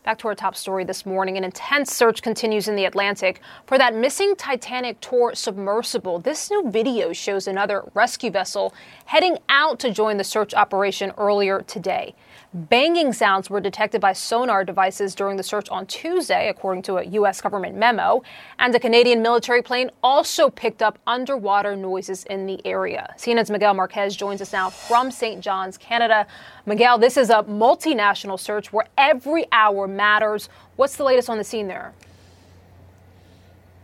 Back 0.03 0.19
to 0.19 0.29
our 0.29 0.35
top 0.35 0.55
story 0.55 0.85
this 0.85 1.05
morning. 1.05 1.37
An 1.37 1.43
intense 1.43 1.93
search 1.93 2.21
continues 2.21 2.69
in 2.69 2.77
the 2.77 2.85
Atlantic 2.85 3.41
for 3.67 3.77
that 3.77 3.93
missing 3.93 4.35
Titanic 4.37 4.99
tour 5.01 5.35
submersible. 5.35 6.17
This 6.17 6.49
new 6.49 6.71
video 6.71 7.11
shows 7.11 7.47
another 7.47 7.83
rescue 7.93 8.31
vessel 8.31 8.73
heading 9.05 9.37
out 9.49 9.79
to 9.79 9.91
join 9.91 10.15
the 10.15 10.23
search 10.23 10.53
operation 10.53 11.11
earlier 11.17 11.61
today. 11.61 12.15
Banging 12.53 13.13
sounds 13.13 13.49
were 13.49 13.61
detected 13.61 14.01
by 14.01 14.11
sonar 14.11 14.65
devices 14.65 15.15
during 15.15 15.37
the 15.37 15.43
search 15.43 15.69
on 15.69 15.85
Tuesday, 15.85 16.49
according 16.49 16.81
to 16.83 16.97
a 16.97 17.05
U.S. 17.05 17.39
government 17.39 17.77
memo. 17.77 18.23
And 18.59 18.75
a 18.75 18.79
Canadian 18.79 19.21
military 19.21 19.61
plane 19.61 19.89
also 20.03 20.49
picked 20.49 20.81
up 20.81 20.99
underwater 21.07 21.77
noises 21.77 22.25
in 22.25 22.47
the 22.47 22.59
area. 22.67 23.15
CNN's 23.17 23.49
Miguel 23.49 23.73
Marquez 23.73 24.17
joins 24.17 24.41
us 24.41 24.51
now 24.51 24.69
from 24.69 25.11
St. 25.11 25.39
John's, 25.39 25.77
Canada. 25.77 26.27
Miguel, 26.65 26.97
this 26.97 27.15
is 27.15 27.29
a 27.29 27.41
multinational 27.43 28.37
search 28.37 28.73
where 28.73 28.87
every 28.97 29.45
hour 29.53 29.87
matters. 29.87 30.49
What's 30.75 30.97
the 30.97 31.05
latest 31.05 31.29
on 31.29 31.37
the 31.37 31.45
scene 31.45 31.69
there? 31.69 31.93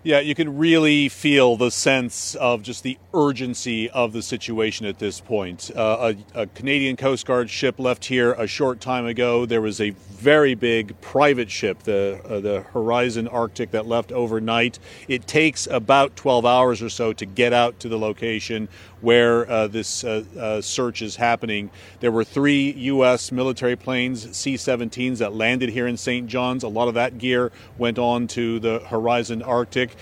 Yeah, 0.07 0.21
you 0.21 0.35
can 0.35 0.57
really 0.57 1.09
feel 1.09 1.57
the 1.57 1.69
sense 1.69 2.33
of 2.35 2.61
just 2.63 2.81
the 2.81 2.97
urgency 3.13 3.89
of 3.89 4.13
the 4.13 4.21
situation 4.21 4.85
at 4.85 4.99
this 4.99 5.19
point. 5.19 5.69
Uh, 5.75 6.13
a, 6.33 6.43
a, 6.43 6.47
Canadian 6.47 6.95
Coast 6.95 7.25
Guard 7.25 7.49
ship 7.49 7.77
left 7.77 8.05
here 8.05 8.31
a 8.31 8.47
short 8.47 8.79
time 8.79 9.05
ago. 9.05 9.45
There 9.45 9.59
was 9.59 9.81
a 9.81 9.89
very 9.89 10.55
big 10.55 10.99
private 11.01 11.51
ship, 11.51 11.83
the 11.83 12.21
uh, 12.23 12.39
the 12.39 12.61
Horizon 12.61 13.27
Arctic, 13.27 13.71
that 13.71 13.85
left 13.85 14.13
overnight. 14.13 14.79
It 15.09 15.27
takes 15.27 15.67
about 15.67 16.15
12 16.15 16.45
hours 16.45 16.81
or 16.81 16.87
so 16.87 17.11
to 17.11 17.25
get 17.25 17.51
out 17.51 17.81
to 17.81 17.89
the 17.89 17.99
location 17.99 18.69
where 19.01 19.49
uh, 19.49 19.67
this 19.67 20.03
uh, 20.03 20.23
uh, 20.39 20.61
search 20.61 21.01
is 21.01 21.15
happening. 21.17 21.69
There 21.99 22.11
were 22.11 22.23
three 22.23 22.71
U.S. 22.71 23.31
military 23.31 23.75
planes, 23.75 24.35
C 24.35 24.55
17s, 24.55 25.19
that 25.19 25.33
landed 25.33 25.69
here 25.69 25.85
in 25.85 25.97
St. 25.97 26.27
John's. 26.27 26.63
A 26.63 26.67
lot 26.67 26.87
of 26.87 26.95
that 26.95 27.17
gear 27.17 27.51
went 27.77 27.99
on 27.99 28.27
to 28.29 28.59
the 28.59 28.79
Horizon 28.79 29.43
Arctic 29.43 29.96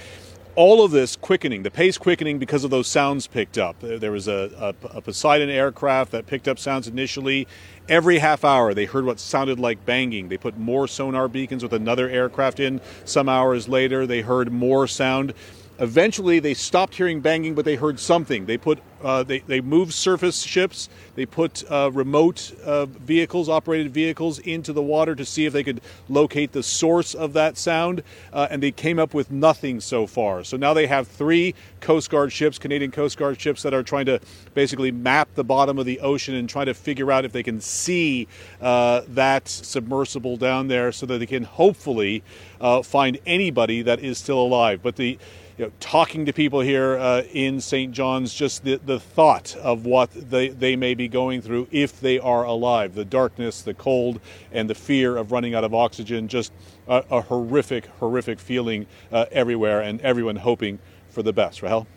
all 0.55 0.83
of 0.83 0.91
this 0.91 1.15
quickening, 1.15 1.63
the 1.63 1.71
pace 1.71 1.97
quickening 1.97 2.39
because 2.39 2.63
of 2.63 2.71
those 2.71 2.87
sounds 2.87 3.27
picked 3.27 3.57
up. 3.57 3.75
There 3.81 4.11
was 4.11 4.27
a, 4.27 4.73
a, 4.83 4.97
a, 4.97 5.01
Poseidon 5.01 5.49
aircraft 5.49 6.11
that 6.13 6.27
picked 6.27 6.47
up 6.47 6.57
sounds 6.57 6.87
initially. 6.87 7.47
Every 7.89 8.19
half 8.19 8.45
hour, 8.45 8.73
they 8.73 8.85
heard 8.85 9.05
what 9.05 9.19
sounded 9.19 9.59
like 9.59 9.85
banging. 9.85 10.29
They 10.29 10.37
put 10.37 10.57
more 10.57 10.87
sonar 10.87 11.27
beacons 11.27 11.61
with 11.61 11.73
another 11.73 12.09
aircraft 12.09 12.59
in. 12.61 12.79
Some 13.03 13.27
hours 13.27 13.67
later, 13.67 14.07
they 14.07 14.21
heard 14.21 14.51
more 14.51 14.87
sound. 14.87 15.33
Eventually, 15.77 16.39
they 16.39 16.53
stopped 16.53 16.95
hearing 16.95 17.19
banging, 17.19 17.53
but 17.53 17.65
they 17.65 17.75
heard 17.75 17.99
something. 17.99 18.45
They 18.45 18.57
put 18.57 18.79
uh, 19.03 19.23
they 19.23 19.39
they 19.39 19.59
moved 19.59 19.93
surface 19.93 20.41
ships. 20.41 20.87
They 21.15 21.25
put 21.25 21.69
uh, 21.69 21.91
remote 21.93 22.53
uh, 22.63 22.85
vehicles, 22.85 23.49
operated 23.49 23.93
vehicles, 23.93 24.39
into 24.39 24.71
the 24.71 24.81
water 24.81 25.15
to 25.15 25.25
see 25.25 25.45
if 25.45 25.51
they 25.51 25.63
could 25.63 25.81
locate 26.07 26.53
the 26.53 26.63
source 26.63 27.13
of 27.13 27.33
that 27.33 27.57
sound, 27.57 28.03
uh, 28.31 28.47
and 28.49 28.63
they 28.63 28.71
came 28.71 28.99
up 28.99 29.13
with 29.13 29.31
nothing 29.31 29.81
so 29.81 30.07
far. 30.07 30.45
So 30.45 30.55
now 30.55 30.73
they 30.73 30.87
have 30.87 31.09
three 31.09 31.53
Coast 31.81 32.09
Guard 32.09 32.31
ships, 32.31 32.57
Canadian 32.57 32.91
Coast 32.91 33.17
Guard 33.17 33.39
ships, 33.39 33.61
that 33.63 33.73
are 33.73 33.83
trying 33.83 34.05
to 34.05 34.21
basically 34.53 34.91
map 34.91 35.27
the 35.35 35.43
bottom 35.43 35.77
of 35.77 35.85
the 35.85 35.99
ocean 35.99 36.35
and 36.35 36.49
try 36.49 36.63
to 36.63 36.73
figure 36.73 37.11
out 37.11 37.25
if 37.25 37.33
they 37.33 37.43
can 37.43 37.59
see 37.59 38.29
uh, 38.61 39.01
that 39.09 39.49
submersible 39.49 40.37
down 40.37 40.69
there, 40.69 40.93
so 40.93 41.05
that 41.05 41.17
they 41.17 41.25
can 41.25 41.43
hopefully 41.43 42.23
uh, 42.61 42.81
find 42.81 43.19
anybody 43.25 43.81
that 43.81 43.99
is 43.99 44.17
still 44.17 44.39
alive. 44.39 44.81
But 44.81 44.95
the 44.95 45.19
you 45.57 45.65
know, 45.65 45.71
talking 45.79 46.25
to 46.25 46.33
people 46.33 46.59
here 46.59 46.97
uh, 46.97 47.23
in 47.31 47.61
St. 47.61 47.93
John's, 47.93 48.33
just 48.33 48.63
the, 48.63 48.75
the 48.75 48.99
thought 48.99 49.55
of 49.55 49.85
what 49.85 50.11
they, 50.11 50.49
they 50.49 50.75
may 50.75 50.95
be 50.95 51.07
going 51.07 51.41
through 51.41 51.67
if 51.71 52.01
they 52.01 52.19
are 52.19 52.43
alive. 52.43 52.93
The 52.93 53.05
darkness, 53.05 53.61
the 53.61 53.73
cold, 53.73 54.19
and 54.51 54.69
the 54.69 54.75
fear 54.75 55.15
of 55.15 55.31
running 55.31 55.55
out 55.55 55.63
of 55.63 55.73
oxygen, 55.73 56.27
just 56.27 56.51
a, 56.87 57.03
a 57.09 57.21
horrific, 57.21 57.85
horrific 57.99 58.39
feeling 58.39 58.85
uh, 59.11 59.25
everywhere, 59.31 59.81
and 59.81 60.01
everyone 60.01 60.35
hoping 60.35 60.79
for 61.09 61.23
the 61.23 61.31
best. 61.31 61.61
Rahel? 61.61 61.87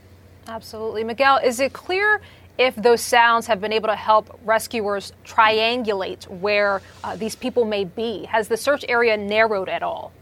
Absolutely. 0.47 1.03
Miguel, 1.03 1.39
is 1.39 1.59
it 1.59 1.73
clear 1.73 2.21
if 2.59 2.77
those 2.77 3.01
sounds 3.01 3.47
have 3.49 3.61
been 3.61 3.73
able 3.73 3.89
to 3.89 3.97
help 3.97 4.39
rescuers 4.45 5.13
triangulate 5.25 6.29
where 6.29 6.81
uh, 7.03 7.17
these 7.17 7.35
people 7.35 7.65
may 7.65 7.85
be? 7.85 8.25
Has 8.25 8.47
the 8.47 8.57
search 8.57 8.85
area 8.89 9.17
narrowed 9.17 9.69
at 9.69 9.83
all? 9.83 10.13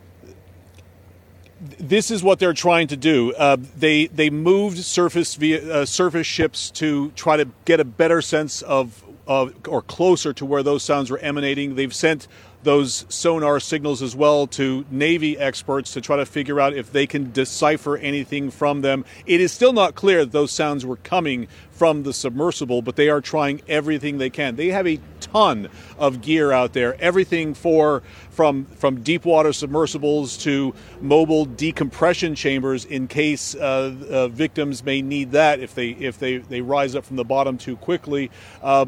This 1.79 2.11
is 2.11 2.23
what 2.23 2.39
they're 2.39 2.53
trying 2.53 2.89
to 2.89 2.97
do. 2.97 3.33
Uh, 3.35 3.57
they 3.77 4.07
they 4.07 4.31
moved 4.31 4.79
surface 4.79 5.35
via 5.35 5.73
uh, 5.73 5.87
surface 5.87 6.27
ships 6.27 6.71
to 6.73 7.11
try 7.11 7.37
to 7.37 7.49
get 7.65 7.81
a 7.81 7.85
better 7.85 8.23
sense 8.23 8.63
of 8.63 9.03
of 9.27 9.55
or 9.69 9.83
closer 9.83 10.33
to 10.33 10.47
where 10.47 10.63
those 10.63 10.83
sounds 10.83 11.11
were 11.11 11.19
emanating. 11.19 11.75
They've 11.75 11.95
sent 11.95 12.29
those 12.63 13.07
sonar 13.09 13.61
signals 13.61 14.03
as 14.03 14.17
well 14.17 14.47
to 14.49 14.85
Navy 14.91 15.39
experts 15.39 15.93
to 15.93 16.01
try 16.01 16.17
to 16.17 16.27
figure 16.27 16.61
out 16.61 16.75
if 16.75 16.91
they 16.91 17.07
can 17.07 17.31
decipher 17.31 17.97
anything 17.97 18.51
from 18.51 18.81
them. 18.81 19.05
It 19.25 19.41
is 19.41 19.53
still 19.53 19.73
not 19.73 19.95
clear 19.95 20.25
that 20.25 20.33
those 20.33 20.51
sounds 20.51 20.85
were 20.85 20.97
coming 20.97 21.47
from 21.71 22.03
the 22.03 22.13
submersible, 22.13 22.83
but 22.83 22.97
they 22.97 23.09
are 23.09 23.21
trying 23.21 23.63
everything 23.69 24.19
they 24.19 24.31
can. 24.31 24.57
They 24.57 24.69
have 24.69 24.87
a 24.87 24.99
ton 25.33 25.69
of 25.99 26.21
gear 26.21 26.53
out 26.53 26.73
there, 26.73 27.01
everything 27.01 27.55
for 27.55 28.03
from 28.31 28.65
from 28.65 29.03
deep 29.03 29.25
water 29.25 29.53
submersibles 29.53 30.37
to 30.39 30.75
mobile 31.01 31.45
decompression 31.45 32.35
chambers 32.35 32.85
in 32.85 33.09
case 33.09 33.55
uh, 33.55 33.95
uh, 34.11 34.29
victims 34.29 34.85
may 34.85 35.03
need 35.03 35.33
that 35.33 35.61
if 35.61 35.75
they 35.75 35.91
if 35.91 36.19
they 36.19 36.39
they 36.39 36.61
rise 36.61 36.95
up 36.95 37.05
from 37.05 37.17
the 37.17 37.25
bottom 37.25 37.59
too 37.59 37.77
quickly. 37.77 38.31
Uh, 38.63 38.87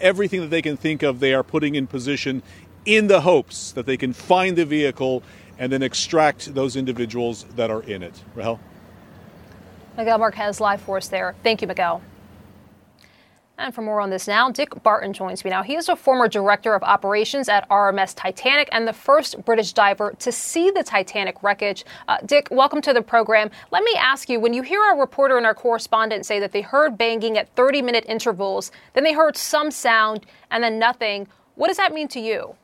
everything 0.00 0.40
that 0.40 0.50
they 0.50 0.62
can 0.62 0.76
think 0.76 1.02
of, 1.02 1.20
they 1.20 1.32
are 1.32 1.42
putting 1.42 1.74
in 1.74 1.86
position 1.86 2.42
in 2.84 3.06
the 3.06 3.22
hopes 3.22 3.72
that 3.72 3.86
they 3.86 3.96
can 3.96 4.12
find 4.12 4.56
the 4.56 4.64
vehicle 4.64 5.22
and 5.58 5.72
then 5.72 5.82
extract 5.82 6.54
those 6.54 6.76
individuals 6.76 7.44
that 7.56 7.70
are 7.70 7.82
in 7.82 8.02
it. 8.02 8.22
Rahel? 8.34 8.60
Miguel 9.96 10.18
Marquez, 10.18 10.60
live 10.60 10.80
for 10.80 10.96
us 10.96 11.08
there. 11.08 11.34
Thank 11.42 11.62
you, 11.62 11.68
Miguel. 11.68 12.02
And 13.56 13.72
for 13.72 13.82
more 13.82 14.00
on 14.00 14.10
this 14.10 14.26
now, 14.26 14.50
Dik 14.50 14.82
Barton 14.82 15.12
joins 15.12 15.44
me 15.44 15.50
now. 15.50 15.62
He 15.62 15.76
is 15.76 15.88
a 15.88 15.94
former 15.94 16.26
director 16.26 16.74
of 16.74 16.82
operations 16.82 17.48
at 17.48 17.68
RMS 17.68 18.12
Titanic 18.16 18.68
and 18.72 18.86
the 18.86 18.92
first 18.92 19.44
British 19.44 19.72
diver 19.72 20.12
to 20.18 20.32
see 20.32 20.72
the 20.72 20.82
Titanic 20.82 21.40
wreckage. 21.40 21.84
Uh, 22.08 22.18
Dik, 22.26 22.48
welcome 22.50 22.82
to 22.82 22.92
the 22.92 23.00
program. 23.00 23.50
Let 23.70 23.84
me 23.84 23.94
ask 23.96 24.28
you 24.28 24.40
when 24.40 24.54
you 24.54 24.62
hear 24.62 24.80
our 24.80 24.98
reporter 24.98 25.36
and 25.36 25.46
our 25.46 25.54
correspondent 25.54 26.26
say 26.26 26.40
that 26.40 26.50
they 26.50 26.62
heard 26.62 26.98
banging 26.98 27.38
at 27.38 27.48
30 27.54 27.80
minute 27.82 28.04
intervals, 28.08 28.72
then 28.94 29.04
they 29.04 29.12
heard 29.12 29.36
some 29.36 29.70
sound 29.70 30.26
and 30.50 30.64
then 30.64 30.80
nothing, 30.80 31.28
what 31.54 31.68
does 31.68 31.76
that 31.76 31.92
mean 31.92 32.08
to 32.08 32.20
you? 32.20 32.56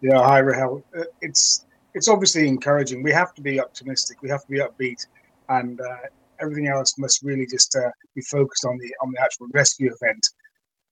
Yeah, 0.00 0.22
hi 0.22 0.38
Rahel. 0.38 0.84
Uh, 0.96 1.02
it's 1.20 1.66
it's 1.94 2.08
obviously 2.08 2.46
encouraging. 2.46 3.02
We 3.02 3.10
have 3.12 3.34
to 3.34 3.42
be 3.42 3.58
optimistic. 3.58 4.22
We 4.22 4.28
have 4.28 4.42
to 4.42 4.48
be 4.48 4.58
upbeat, 4.58 5.06
and 5.48 5.80
uh, 5.80 5.96
everything 6.40 6.68
else 6.68 6.96
must 6.98 7.22
really 7.22 7.46
just 7.46 7.74
uh, 7.76 7.90
be 8.14 8.22
focused 8.22 8.64
on 8.64 8.78
the 8.78 8.92
on 9.02 9.12
the 9.12 9.20
actual 9.20 9.46
rescue 9.52 9.92
event. 9.92 10.26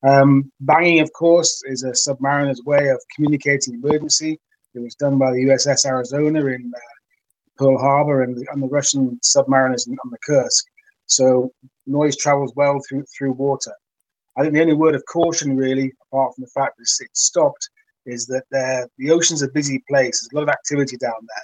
Um, 0.03 0.51
banging, 0.59 0.99
of 0.99 1.11
course, 1.13 1.63
is 1.65 1.83
a 1.83 1.91
submariner's 1.91 2.61
way 2.65 2.89
of 2.89 3.01
communicating 3.15 3.75
emergency. 3.75 4.39
It 4.73 4.79
was 4.79 4.95
done 4.95 5.17
by 5.17 5.31
the 5.31 5.45
USS 5.45 5.85
Arizona 5.85 6.45
in 6.45 6.71
uh, 6.75 6.79
Pearl 7.57 7.77
Harbor 7.77 8.23
and 8.23 8.35
the, 8.35 8.45
and 8.51 8.61
the 8.61 8.67
Russian 8.67 9.19
submariners 9.23 9.87
on 9.87 10.11
the 10.11 10.17
Kursk. 10.25 10.65
So 11.07 11.51
noise 11.87 12.17
travels 12.17 12.53
well 12.55 12.79
through 12.87 13.05
through 13.17 13.33
water. 13.33 13.73
I 14.37 14.41
think 14.41 14.53
the 14.53 14.61
only 14.61 14.73
word 14.73 14.95
of 14.95 15.03
caution, 15.05 15.55
really, 15.55 15.93
apart 16.11 16.35
from 16.35 16.43
the 16.43 16.49
fact 16.49 16.77
that 16.77 16.83
it's 16.99 17.21
stopped, 17.21 17.69
is 18.05 18.25
that 18.27 18.43
the 18.51 19.11
ocean's 19.11 19.41
a 19.41 19.49
busy 19.49 19.83
place. 19.87 20.21
There's 20.21 20.29
a 20.33 20.35
lot 20.35 20.43
of 20.43 20.49
activity 20.49 20.97
down 20.97 21.13
there. 21.13 21.43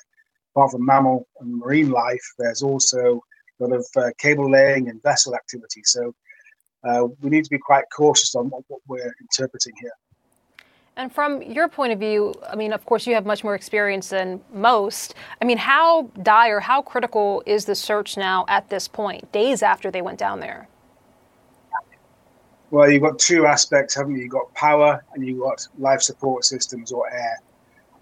Apart 0.54 0.72
from 0.72 0.86
mammal 0.86 1.28
and 1.40 1.58
marine 1.58 1.90
life, 1.90 2.24
there's 2.38 2.62
also 2.62 3.22
lot 3.64 3.78
of 3.78 3.86
uh, 3.96 4.10
cable 4.18 4.50
laying 4.50 4.90
and 4.90 5.02
vessel 5.04 5.36
activity. 5.36 5.82
So 5.84 6.14
uh, 6.84 7.08
we 7.22 7.30
need 7.30 7.44
to 7.44 7.50
be 7.50 7.58
quite 7.58 7.86
cautious 7.96 8.36
on 8.36 8.50
what, 8.50 8.64
what 8.68 8.82
we're 8.88 9.14
interpreting 9.22 9.74
here. 9.80 9.92
And 10.98 11.12
from 11.12 11.42
your 11.42 11.70
point 11.70 11.94
of 11.94 12.00
view, 12.00 12.34
I 12.48 12.56
mean, 12.56 12.74
of 12.74 12.86
course, 12.86 13.08
you 13.08 13.14
have 13.14 13.26
much 13.26 13.44
more 13.44 13.56
experience 13.56 14.10
than 14.10 14.42
most. 14.54 15.16
I 15.42 15.46
mean, 15.46 15.58
how 15.58 16.04
dire, 16.22 16.60
how 16.60 16.82
critical 16.82 17.42
is 17.46 17.66
the 17.66 17.76
search 17.76 18.18
now 18.18 18.46
at 18.50 18.70
this 18.70 18.88
point, 18.88 19.32
days 19.32 19.64
after 19.64 19.90
they 19.90 20.02
went 20.02 20.20
down 20.20 20.42
there? 20.42 20.68
Well, 22.72 22.90
you've 22.90 23.04
got 23.04 23.20
two 23.20 23.46
aspects, 23.46 23.96
haven't 23.96 24.16
you? 24.16 24.24
You've 24.24 24.32
got 24.32 24.54
power 24.54 25.04
and 25.14 25.26
you've 25.26 25.40
got 25.40 25.66
life 25.78 26.02
support 26.02 26.46
systems 26.46 26.92
or 26.92 27.12
air. 27.12 27.40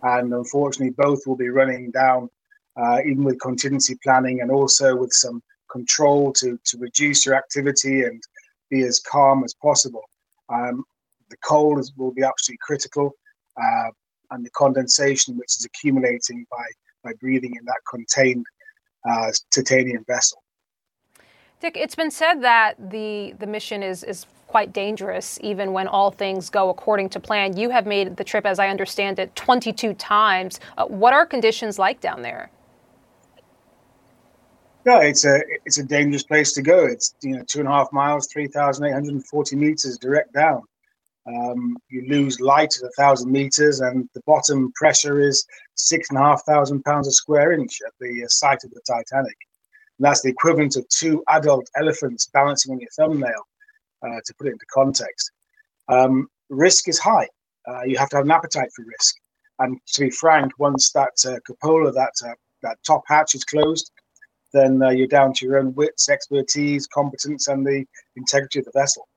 And 0.03 0.33
unfortunately, 0.33 0.91
both 0.91 1.25
will 1.27 1.35
be 1.35 1.49
running 1.49 1.91
down, 1.91 2.29
uh, 2.77 2.99
even 3.05 3.23
with 3.23 3.39
contingency 3.39 3.97
planning 4.03 4.41
and 4.41 4.51
also 4.51 4.95
with 4.95 5.13
some 5.13 5.41
control 5.71 6.33
to, 6.33 6.59
to 6.65 6.77
reduce 6.77 7.25
your 7.25 7.35
activity 7.35 8.03
and 8.03 8.21
be 8.69 8.81
as 8.81 8.99
calm 8.99 9.43
as 9.43 9.53
possible. 9.53 10.03
Um, 10.49 10.83
the 11.29 11.37
coal 11.37 11.79
is, 11.79 11.91
will 11.95 12.11
be 12.11 12.23
absolutely 12.23 12.59
critical, 12.61 13.13
uh, 13.61 13.89
and 14.31 14.45
the 14.45 14.49
condensation 14.51 15.37
which 15.37 15.57
is 15.57 15.65
accumulating 15.65 16.45
by, 16.49 16.65
by 17.03 17.11
breathing 17.19 17.55
in 17.55 17.65
that 17.65 17.79
contained 17.89 18.45
uh, 19.09 19.31
titanium 19.53 20.03
vessel. 20.07 20.41
Dik, 21.61 21.75
it's 21.75 21.95
been 21.95 22.11
said 22.11 22.41
that 22.41 22.75
the, 22.91 23.33
the 23.37 23.47
mission 23.47 23.83
is, 23.83 24.03
is 24.03 24.25
quite 24.47 24.73
dangerous, 24.73 25.37
even 25.43 25.73
when 25.73 25.87
all 25.87 26.09
things 26.09 26.49
go 26.49 26.69
according 26.69 27.09
to 27.09 27.19
plan. 27.19 27.55
You 27.57 27.69
have 27.69 27.85
made 27.85 28.17
the 28.17 28.23
trip, 28.23 28.45
as 28.45 28.59
I 28.59 28.69
understand 28.69 29.19
it, 29.19 29.35
22 29.35 29.93
times. 29.93 30.59
Uh, 30.77 30.85
what 30.85 31.13
are 31.13 31.25
conditions 31.25 31.77
like 31.77 32.01
down 32.01 32.21
there? 32.21 32.49
Yeah, 34.85 35.01
it's 35.01 35.25
a 35.25 35.41
it's 35.65 35.77
a 35.77 35.83
dangerous 35.83 36.23
place 36.23 36.53
to 36.53 36.61
go. 36.61 36.85
It's 36.85 37.13
you 37.21 37.35
know 37.35 37.43
two 37.43 37.59
and 37.59 37.67
a 37.67 37.71
half 37.71 37.91
miles, 37.91 38.27
three 38.27 38.47
thousand 38.47 38.85
eight 38.85 38.93
hundred 38.93 39.13
and 39.13 39.25
forty 39.27 39.55
meters 39.55 39.97
direct 39.97 40.33
down. 40.33 40.63
Um, 41.27 41.77
you 41.89 42.07
lose 42.07 42.39
light 42.39 42.75
at 42.77 42.87
a 42.87 42.91
thousand 42.97 43.31
meters, 43.31 43.81
and 43.81 44.09
the 44.13 44.21
bottom 44.25 44.71
pressure 44.75 45.19
is 45.19 45.45
six 45.75 46.09
and 46.09 46.17
a 46.17 46.21
half 46.21 46.43
thousand 46.45 46.83
pounds 46.83 47.07
a 47.07 47.11
square 47.11 47.51
inch 47.51 47.81
at 47.85 47.93
the 47.99 48.23
uh, 48.23 48.27
site 48.29 48.63
of 48.63 48.71
the 48.71 48.81
Titanic. 48.87 49.35
And 49.97 50.05
that's 50.05 50.21
the 50.21 50.29
equivalent 50.29 50.77
of 50.77 50.87
two 50.87 51.23
adult 51.27 51.69
elephants 51.75 52.27
balancing 52.27 52.71
on 52.73 52.79
your 52.79 52.89
thumbnail, 52.97 53.43
uh, 54.01 54.21
to 54.25 54.33
put 54.37 54.47
it 54.47 54.53
into 54.53 54.65
context. 54.73 55.31
Um, 55.89 56.29
risk 56.49 56.87
is 56.87 56.97
high. 56.97 57.27
Uh, 57.67 57.83
you 57.83 57.97
have 57.97 58.09
to 58.09 58.15
have 58.15 58.25
an 58.25 58.31
appetite 58.31 58.71
for 58.73 58.85
risk. 58.85 59.15
And 59.59 59.77
to 59.93 60.01
be 60.01 60.09
frank, 60.09 60.53
once 60.57 60.91
that 60.93 61.13
uh, 61.27 61.35
cupola, 61.45 61.91
that 61.91 62.13
uh, 62.25 62.33
that 62.63 62.77
top 62.87 63.03
hatch 63.07 63.35
is 63.35 63.43
closed, 63.43 63.91
then 64.53 64.81
uh, 64.81 64.89
you're 64.89 65.07
down 65.07 65.33
to 65.33 65.45
your 65.45 65.57
own 65.57 65.73
wits, 65.75 66.09
expertise, 66.09 66.87
competence, 66.87 67.47
and 67.47 67.65
the 67.65 67.85
integrity 68.15 68.59
of 68.59 68.65
the 68.65 68.71
vessel. 68.73 69.07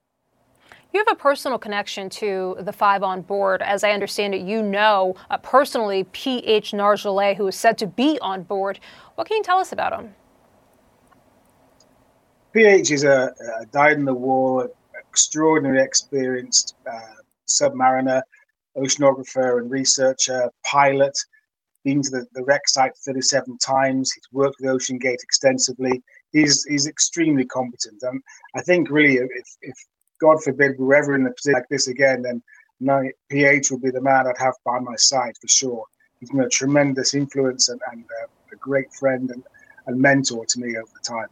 You 0.92 0.98
have 0.98 1.08
a 1.10 1.18
personal 1.18 1.58
connection 1.58 2.10
to 2.10 2.56
the 2.60 2.72
five 2.72 3.02
on 3.02 3.22
board. 3.22 3.62
As 3.62 3.82
I 3.82 3.92
understand 3.92 4.34
it, 4.34 4.42
you 4.42 4.62
know 4.62 5.16
uh, 5.30 5.38
personally 5.38 6.04
P.H. 6.12 6.72
Nargeolet, 6.72 7.36
who 7.36 7.46
is 7.46 7.56
said 7.56 7.78
to 7.78 7.86
be 7.86 8.18
on 8.20 8.42
board. 8.42 8.78
What 9.14 9.26
can 9.26 9.38
you 9.38 9.42
tell 9.42 9.58
us 9.58 9.72
about 9.72 9.98
him? 9.98 10.14
PH 12.52 12.90
is 12.90 13.04
a, 13.04 13.32
a 13.60 13.66
dyed 13.66 13.96
in 13.96 14.04
the 14.04 14.12
war, 14.12 14.70
extraordinary 14.94 15.82
experienced 15.82 16.74
uh, 16.90 17.00
submariner, 17.48 18.22
oceanographer, 18.76 19.58
and 19.58 19.70
researcher, 19.70 20.50
pilot. 20.64 21.16
Been 21.84 22.02
to 22.02 22.10
the, 22.10 22.26
the 22.32 22.44
wreck 22.44 22.68
site 22.68 22.96
37 23.04 23.58
times. 23.58 24.12
He's 24.12 24.28
worked 24.32 24.56
with 24.60 24.70
OceanGate 24.70 25.22
extensively. 25.22 26.02
He's 26.32 26.64
he's 26.64 26.86
extremely 26.86 27.44
competent, 27.44 28.02
and 28.02 28.22
I 28.54 28.62
think 28.62 28.90
really, 28.90 29.16
if 29.16 29.56
if 29.62 29.74
God 30.20 30.42
forbid 30.42 30.78
we 30.78 30.84
were 30.84 30.94
ever 30.94 31.16
in 31.16 31.26
a 31.26 31.32
position 31.32 31.54
like 31.54 31.68
this 31.68 31.88
again, 31.88 32.22
then 32.22 32.42
no, 32.80 33.02
PH 33.30 33.70
would 33.70 33.82
be 33.82 33.90
the 33.90 34.00
man 34.00 34.26
I'd 34.26 34.38
have 34.38 34.54
by 34.64 34.78
my 34.78 34.96
side 34.96 35.34
for 35.40 35.48
sure. 35.48 35.84
He's 36.20 36.30
been 36.30 36.40
a 36.40 36.48
tremendous 36.48 37.14
influence 37.14 37.68
and, 37.68 37.80
and 37.90 38.04
uh, 38.04 38.26
a 38.52 38.56
great 38.56 38.92
friend 38.92 39.30
and, 39.30 39.42
and 39.86 40.00
mentor 40.00 40.44
to 40.46 40.60
me 40.60 40.76
over 40.76 40.90
the 40.92 41.00
time. 41.04 41.28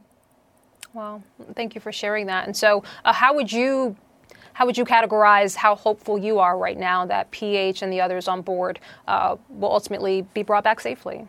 Well, 0.95 1.23
thank 1.55 1.75
you 1.75 1.81
for 1.81 1.93
sharing 1.93 2.27
that. 2.27 2.47
And 2.47 2.57
so, 2.57 2.83
uh, 3.05 3.13
how 3.13 3.35
would 3.35 3.53
you 3.53 3.97
how 4.61 4.67
would 4.67 4.77
you 4.77 4.85
categorize 4.85 5.57
how 5.57 5.75
hopeful 5.75 6.19
you 6.19 6.39
are 6.39 6.59
right 6.59 6.77
now 6.77 7.07
that 7.07 7.31
PH 7.31 7.81
and 7.81 7.91
the 7.91 7.99
others 7.99 8.29
on 8.29 8.43
board 8.43 8.79
uh, 9.09 9.37
will 9.49 9.73
ultimately 9.73 10.21
be 10.35 10.43
brought 10.43 10.65
back 10.65 10.81
safely? 10.81 11.27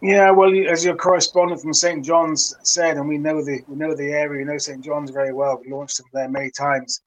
Yeah, 0.00 0.30
well, 0.30 0.52
as 0.70 0.84
your 0.84 0.94
correspondent 0.94 1.60
from 1.60 1.74
St. 1.74 2.04
John's 2.04 2.54
said, 2.62 2.98
and 2.98 3.08
we 3.08 3.18
know 3.18 3.44
the 3.44 3.62
we 3.66 3.74
know 3.74 3.96
the 3.96 4.12
area, 4.12 4.38
we 4.38 4.44
know 4.44 4.58
St. 4.58 4.80
John's 4.80 5.10
very 5.10 5.32
well. 5.32 5.60
We 5.60 5.72
launched 5.72 5.96
them 5.96 6.06
there 6.12 6.28
many 6.28 6.52
times. 6.52 7.00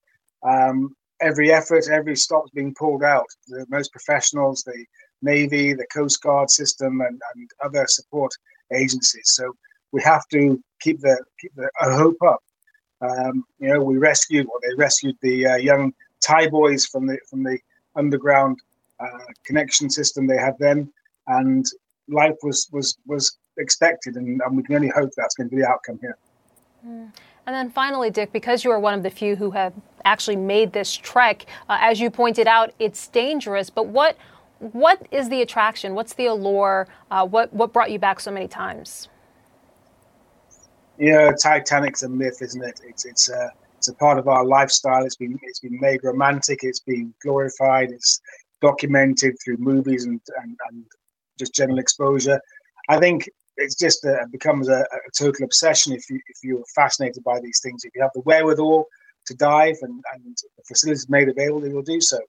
Um, 0.44 0.94
every 1.22 1.54
effort, 1.54 1.86
every 1.90 2.18
stop's 2.18 2.52
being 2.52 2.74
pulled 2.78 3.02
out. 3.02 3.28
The 3.48 3.66
most 3.70 3.94
professionals, 3.94 4.64
the 4.64 4.84
Navy, 5.22 5.72
the 5.72 5.88
Coast 5.88 6.22
Guard 6.22 6.50
system, 6.50 7.00
and, 7.00 7.18
and 7.34 7.50
other 7.64 7.86
support 7.88 8.34
agencies. 8.76 9.32
So 9.36 9.54
we 9.94 10.02
have 10.02 10.28
to 10.34 10.62
keep 10.82 11.00
the 11.00 11.18
keep 11.40 11.56
the 11.56 11.70
hope 11.80 12.22
up. 12.28 12.42
Um, 13.02 13.46
you 13.60 13.70
know, 13.70 13.82
we 13.82 13.98
rescued, 13.98 14.48
or 14.48 14.60
they 14.62 14.76
rescued 14.76 15.18
the 15.22 15.48
uh, 15.48 15.56
young 15.56 15.94
Thai 16.22 16.50
boys 16.50 16.86
from 16.86 17.08
the 17.08 17.18
from 17.30 17.44
the 17.44 17.58
underground 17.96 18.58
uh, 19.00 19.26
connection 19.46 19.90
system 19.90 20.28
they 20.28 20.38
had 20.38 20.56
then, 20.60 20.92
and 21.28 21.66
life 22.08 22.36
was 22.44 22.68
was 22.72 22.98
was 23.08 23.38
expected, 23.58 24.16
and, 24.16 24.42
and 24.42 24.58
we 24.58 24.64
can 24.64 24.76
only 24.76 24.90
hope 24.90 25.12
that's 25.16 25.36
going 25.36 25.50
to 25.50 25.56
be 25.56 25.62
the 25.62 25.68
outcome 25.68 26.00
here. 26.02 26.18
Mm. 26.86 27.12
And 27.46 27.56
then 27.56 27.72
finally, 27.72 28.12
Dik, 28.12 28.32
because 28.32 28.64
you 28.64 28.72
are 28.72 28.80
one 28.80 28.94
of 28.94 29.02
the 29.02 29.10
few 29.10 29.36
who 29.36 29.52
have 29.52 29.74
actually 30.06 30.36
made 30.36 30.72
this 30.72 30.96
trek, 30.96 31.46
uh, 31.68 31.78
as 31.82 32.00
you 32.00 32.12
pointed 32.12 32.48
out, 32.48 32.74
it's 32.80 33.08
dangerous. 33.08 33.70
But 33.70 33.88
what 33.88 34.18
what 34.60 35.08
is 35.10 35.30
the 35.30 35.42
attraction? 35.42 35.96
What's 35.96 36.14
the 36.14 36.28
allure? 36.28 36.88
Uh, 37.10 37.26
what 37.26 37.52
what 37.54 37.74
brought 37.74 37.92
you 37.92 38.00
back 38.00 38.20
so 38.20 38.32
many 38.32 38.48
times? 38.48 39.10
Yeah, 41.00 41.32
Titanic's 41.32 42.04
a 42.04 42.10
myth, 42.10 42.42
isn't 42.42 42.64
it? 42.64 42.82
It's 42.86 43.06
it's 43.06 43.30
a 43.30 43.52
it's 43.78 43.88
a 43.88 43.94
part 43.94 44.20
of 44.20 44.28
our 44.28 44.46
lifestyle. 44.46 45.06
It's 45.06 45.16
been 45.16 45.40
it's 45.44 45.62
been 45.62 45.80
made 45.80 46.02
romantic. 46.04 46.60
It's 46.64 46.82
been 46.82 47.14
glorified. 47.24 47.92
It's 47.92 48.20
documented 48.62 49.38
through 49.42 49.58
movies 49.58 50.06
and 50.06 50.20
and, 50.42 50.58
and 50.70 50.84
just 51.40 51.56
general 51.56 51.80
exposure. 51.80 52.42
I 52.90 53.00
think 53.00 53.30
it's 53.56 53.76
just 53.76 54.04
a, 54.04 54.26
becomes 54.30 54.68
a, 54.68 54.82
a, 54.82 55.12
total 55.18 55.46
obsession 55.46 55.94
if 55.94 56.10
you 56.10 56.20
if 56.28 56.38
you're 56.44 56.64
fascinated 56.76 57.24
by 57.24 57.40
these 57.40 57.62
things. 57.62 57.86
If 57.86 57.96
you 57.96 58.02
have 58.02 58.12
the 58.14 58.22
wherewithal 58.22 58.86
to 59.28 59.34
dive 59.36 59.78
and, 59.82 60.04
and 60.14 60.38
the 60.58 60.64
facilities 60.68 61.08
made 61.08 61.30
available, 61.30 61.66
you 61.66 61.76
will 61.76 61.82
do 61.82 62.02
so. 62.02 62.20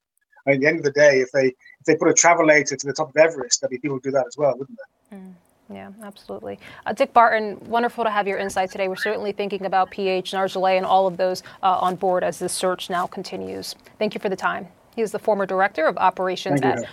I 0.46 0.50
mean, 0.50 0.56
at 0.56 0.60
the 0.60 0.68
end 0.68 0.78
of 0.78 0.84
the 0.84 0.92
day, 0.92 1.20
if 1.20 1.32
they 1.32 1.46
if 1.46 1.86
they 1.86 1.96
put 1.96 2.08
a 2.08 2.14
travelator 2.14 2.78
to 2.78 2.86
the 2.86 2.92
top 2.92 3.08
of 3.08 3.16
Everest, 3.16 3.60
there'd 3.60 3.70
be 3.70 3.78
people 3.78 3.96
who 3.96 4.00
do 4.00 4.12
that 4.12 4.26
as 4.28 4.36
well, 4.36 4.56
wouldn't 4.56 4.78
there? 5.10 5.18
Mm. 5.18 5.34
Yeah, 5.72 5.90
absolutely. 6.02 6.58
Uh, 6.84 6.92
Dik 6.92 7.12
Barton, 7.12 7.58
wonderful 7.66 8.02
to 8.02 8.10
have 8.10 8.26
your 8.26 8.38
insight 8.38 8.72
today. 8.72 8.88
We're 8.88 8.96
certainly 8.96 9.30
thinking 9.30 9.66
about 9.66 9.90
PH, 9.90 10.32
Nargeolet, 10.32 10.76
and 10.76 10.84
all 10.84 11.06
of 11.06 11.16
those 11.16 11.42
uh, 11.62 11.78
on 11.78 11.94
board 11.94 12.24
as 12.24 12.40
this 12.40 12.52
search 12.52 12.90
now 12.90 13.06
continues. 13.06 13.76
Thank 13.98 14.14
you 14.14 14.20
for 14.20 14.28
the 14.28 14.36
time. 14.36 14.66
He 14.96 15.02
is 15.02 15.12
the 15.12 15.18
former 15.18 15.46
director 15.46 15.86
of 15.86 15.96
operations 15.96 16.60
at 16.62 16.84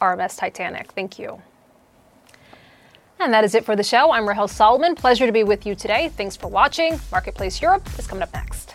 RMS 0.00 0.38
Titanic. 0.38 0.92
Thank 0.92 1.18
you. 1.18 1.42
And 3.20 3.32
that 3.32 3.44
is 3.44 3.54
it 3.54 3.64
for 3.64 3.76
the 3.76 3.84
show. 3.84 4.10
I'm 4.10 4.26
Rahel 4.26 4.48
Solomon. 4.48 4.94
Pleasure 4.96 5.26
to 5.26 5.32
be 5.32 5.44
with 5.44 5.66
you 5.66 5.74
today. 5.74 6.08
Thanks 6.08 6.34
for 6.34 6.48
watching. 6.48 6.98
Marketplace 7.12 7.60
Europe 7.60 7.86
is 7.98 8.06
coming 8.06 8.22
up 8.22 8.32
next. 8.32 8.74